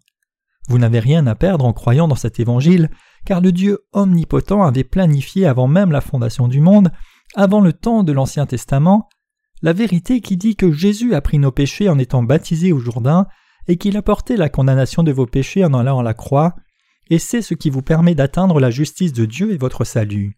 [0.68, 2.91] Vous n'avez rien à perdre en croyant dans cet évangile,
[3.27, 6.91] car le Dieu omnipotent avait planifié avant même la fondation du monde,
[7.35, 9.09] avant le temps de l'Ancien Testament,
[9.62, 13.27] la vérité qui dit que Jésus a pris nos péchés en étant baptisé au Jourdain
[13.68, 16.54] et qu'il a porté la condamnation de vos péchés en allant à la croix,
[17.10, 20.36] et c'est ce qui vous permet d'atteindre la justice de Dieu et votre salut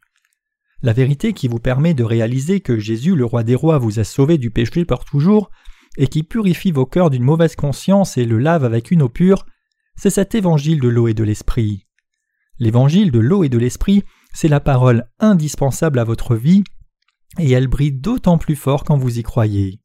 [0.82, 4.04] la vérité qui vous permet de réaliser que Jésus, le roi des rois, vous a
[4.04, 5.50] sauvé du péché pour toujours,
[5.96, 9.46] et qui purifie vos cœurs d'une mauvaise conscience et le lave avec une eau pure,
[9.96, 11.86] c'est cet évangile de l'eau et de l'esprit.
[12.58, 14.04] L'évangile de l'eau et de l'esprit,
[14.34, 16.62] c'est la parole indispensable à votre vie,
[17.38, 19.80] et elle brille d'autant plus fort quand vous y croyez.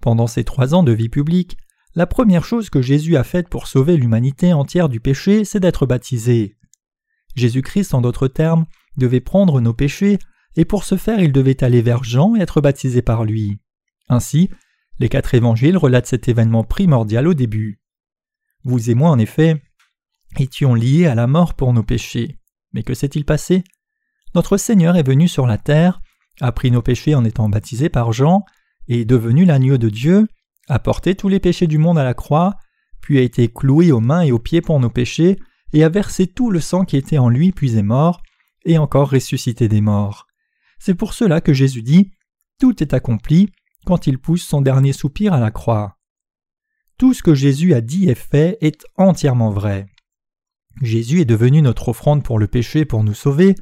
[0.00, 1.56] Pendant ces trois ans de vie publique,
[1.94, 5.86] la première chose que Jésus a faite pour sauver l'humanité entière du péché, c'est d'être
[5.86, 6.56] baptisé.
[7.34, 8.66] Jésus-Christ, en d'autres termes,
[8.96, 10.18] devait prendre nos péchés,
[10.56, 13.60] et pour ce faire il devait aller vers Jean et être baptisé par lui.
[14.08, 14.50] Ainsi,
[14.98, 17.80] les quatre évangiles relatent cet événement primordial au début.
[18.64, 19.62] Vous et moi, en effet,
[20.38, 22.38] étions liés à la mort pour nos péchés.
[22.72, 23.64] Mais que s'est-il passé?
[24.34, 26.00] Notre Seigneur est venu sur la terre,
[26.40, 28.44] a pris nos péchés en étant baptisé par Jean,
[28.88, 30.28] est devenu l'agneau de Dieu,
[30.68, 32.56] a porté tous les péchés du monde à la croix,
[33.00, 35.38] puis a été cloué aux mains et aux pieds pour nos péchés,
[35.72, 38.22] et a versé tout le sang qui était en lui, puis est mort,
[38.64, 40.26] et encore ressuscité des morts.
[40.78, 42.10] C'est pour cela que Jésus dit
[42.58, 43.50] Tout est accompli
[43.86, 45.96] quand il pousse son dernier soupir à la croix.
[46.98, 49.86] Tout ce que Jésus a dit et fait est entièrement vrai.
[50.82, 53.54] Jésus est devenu notre offrande pour le péché pour nous sauver.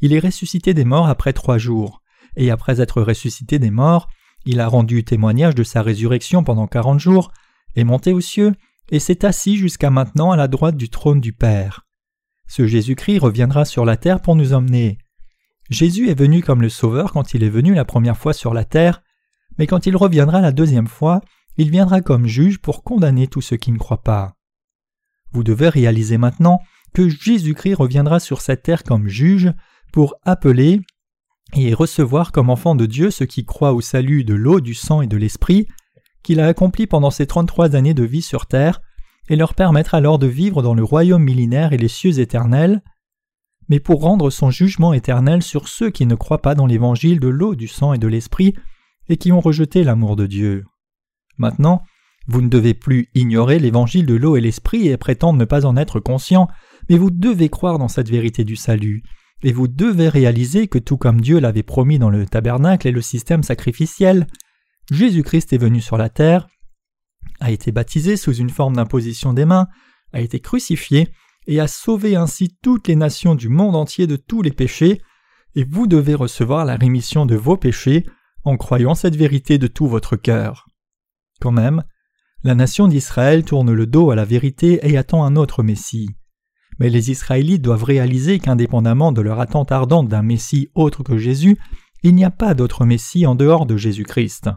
[0.00, 2.02] Il est ressuscité des morts après trois jours,
[2.36, 4.08] et après être ressuscité des morts,
[4.44, 7.32] il a rendu témoignage de sa résurrection pendant quarante jours,
[7.76, 8.52] est monté aux cieux,
[8.90, 11.86] et s'est assis jusqu'à maintenant à la droite du trône du Père.
[12.46, 14.98] Ce Jésus-Christ reviendra sur la terre pour nous emmener.
[15.70, 18.64] Jésus est venu comme le Sauveur quand il est venu la première fois sur la
[18.64, 19.02] terre,
[19.58, 21.20] mais quand il reviendra la deuxième fois,
[21.56, 24.34] il viendra comme juge pour condamner tous ceux qui ne croient pas.
[25.32, 26.60] Vous devez réaliser maintenant
[26.92, 29.52] que Jésus-Christ reviendra sur cette terre comme juge
[29.92, 30.80] pour appeler
[31.62, 35.02] et recevoir comme enfant de Dieu ceux qui croient au salut de l'eau, du sang
[35.02, 35.68] et de l'esprit,
[36.22, 38.80] qu'il a accompli pendant ses trente-trois années de vie sur terre,
[39.28, 42.82] et leur permettre alors de vivre dans le royaume millénaire et les cieux éternels,
[43.68, 47.28] mais pour rendre son jugement éternel sur ceux qui ne croient pas dans l'évangile de
[47.28, 48.54] l'eau, du sang et de l'esprit,
[49.08, 50.64] et qui ont rejeté l'amour de Dieu.
[51.38, 51.82] Maintenant,
[52.26, 55.76] vous ne devez plus ignorer l'évangile de l'eau et l'esprit et prétendre ne pas en
[55.76, 56.48] être conscient,
[56.88, 59.02] mais vous devez croire dans cette vérité du salut,
[59.44, 63.02] et vous devez réaliser que tout comme Dieu l'avait promis dans le tabernacle et le
[63.02, 64.26] système sacrificiel,
[64.90, 66.48] Jésus-Christ est venu sur la terre,
[67.40, 69.68] a été baptisé sous une forme d'imposition des mains,
[70.14, 71.10] a été crucifié,
[71.46, 75.02] et a sauvé ainsi toutes les nations du monde entier de tous les péchés,
[75.54, 78.06] et vous devez recevoir la rémission de vos péchés
[78.44, 80.66] en croyant cette vérité de tout votre cœur.
[81.42, 81.84] Quand même,
[82.44, 86.08] la nation d'Israël tourne le dos à la vérité et attend un autre Messie.
[86.78, 91.58] Mais les Israélites doivent réaliser qu'indépendamment de leur attente ardente d'un Messie autre que Jésus,
[92.02, 94.50] il n'y a pas d'autre Messie en dehors de Jésus-Christ.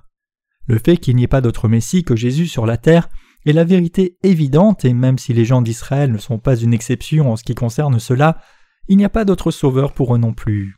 [0.65, 3.07] Le fait qu'il n'y ait pas d'autre Messie que Jésus sur la terre
[3.45, 7.31] est la vérité évidente, et même si les gens d'Israël ne sont pas une exception
[7.31, 8.41] en ce qui concerne cela,
[8.89, 10.75] il n'y a pas d'autre sauveur pour eux non plus.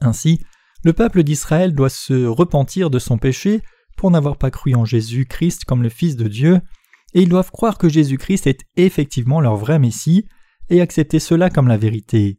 [0.00, 0.40] Ainsi,
[0.84, 3.62] le peuple d'Israël doit se repentir de son péché
[3.96, 6.60] pour n'avoir pas cru en Jésus-Christ comme le Fils de Dieu,
[7.16, 10.26] et ils doivent croire que Jésus-Christ est effectivement leur vrai Messie,
[10.68, 12.38] et accepter cela comme la vérité.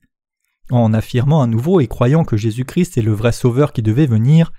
[0.69, 4.51] En affirmant à nouveau et croyant que Jésus-Christ est le vrai Sauveur qui devait venir,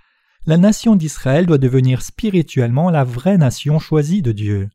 [0.44, 4.68] la nation d'Israël doit devenir spirituellement la vraie nation choisie de Dieu.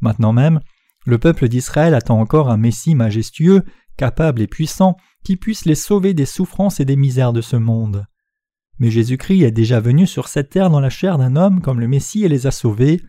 [0.00, 0.60] Maintenant même,
[1.04, 3.64] le peuple d'Israël attend encore un Messie majestueux,
[3.98, 8.06] capable et puissant, qui puisse les sauver des souffrances et des misères de ce monde.
[8.78, 11.88] Mais Jésus-Christ est déjà venu sur cette terre dans la chair d'un homme comme le
[11.88, 13.02] Messie et les a sauvés,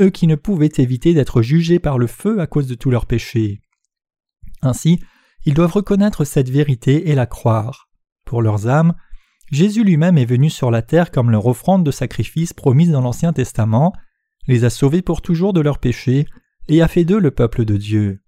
[0.00, 3.06] eux qui ne pouvaient éviter d'être jugés par le feu à cause de tous leurs
[3.06, 3.60] péchés.
[4.62, 5.00] Ainsi,
[5.44, 7.88] ils doivent reconnaître cette vérité et la croire.
[8.24, 8.94] Pour leurs âmes,
[9.50, 13.32] Jésus lui-même est venu sur la terre comme leur offrande de sacrifice promise dans l'Ancien
[13.32, 13.92] Testament,
[14.46, 16.26] les a sauvés pour toujours de leurs péchés,
[16.68, 18.22] et a fait d'eux le peuple de Dieu.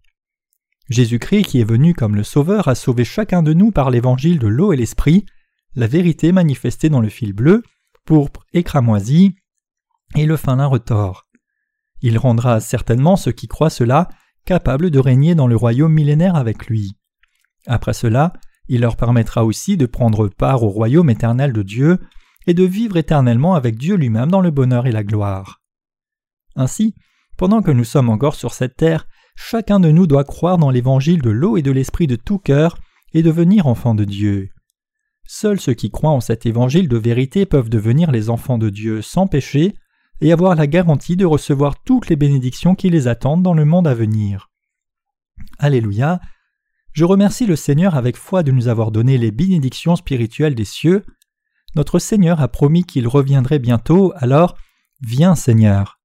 [0.90, 4.48] Jésus-Christ qui est venu comme le Sauveur a sauvé chacun de nous par l'évangile de
[4.48, 5.24] l'eau et l'esprit,
[5.76, 7.62] la vérité manifestée dans le fil bleu,
[8.04, 9.36] pourpre et cramoisi,
[10.14, 11.26] et le fin lin retors.
[12.06, 14.10] Il rendra certainement ceux qui croient cela
[14.44, 16.98] capables de régner dans le royaume millénaire avec lui.
[17.66, 18.34] Après cela,
[18.68, 21.98] il leur permettra aussi de prendre part au royaume éternel de Dieu
[22.46, 25.62] et de vivre éternellement avec Dieu lui-même dans le bonheur et la gloire.
[26.56, 26.94] Ainsi,
[27.38, 31.22] pendant que nous sommes encore sur cette terre, chacun de nous doit croire dans l'évangile
[31.22, 32.76] de l'eau et de l'esprit de tout cœur
[33.14, 34.50] et devenir enfant de Dieu.
[35.26, 39.00] Seuls ceux qui croient en cet évangile de vérité peuvent devenir les enfants de Dieu
[39.00, 39.72] sans péché
[40.20, 43.88] et avoir la garantie de recevoir toutes les bénédictions qui les attendent dans le monde
[43.88, 44.50] à venir.
[45.58, 46.20] Alléluia.
[46.92, 51.04] Je remercie le Seigneur avec foi de nous avoir donné les bénédictions spirituelles des cieux.
[51.74, 54.56] Notre Seigneur a promis qu'il reviendrait bientôt, alors
[55.00, 55.98] viens Seigneur.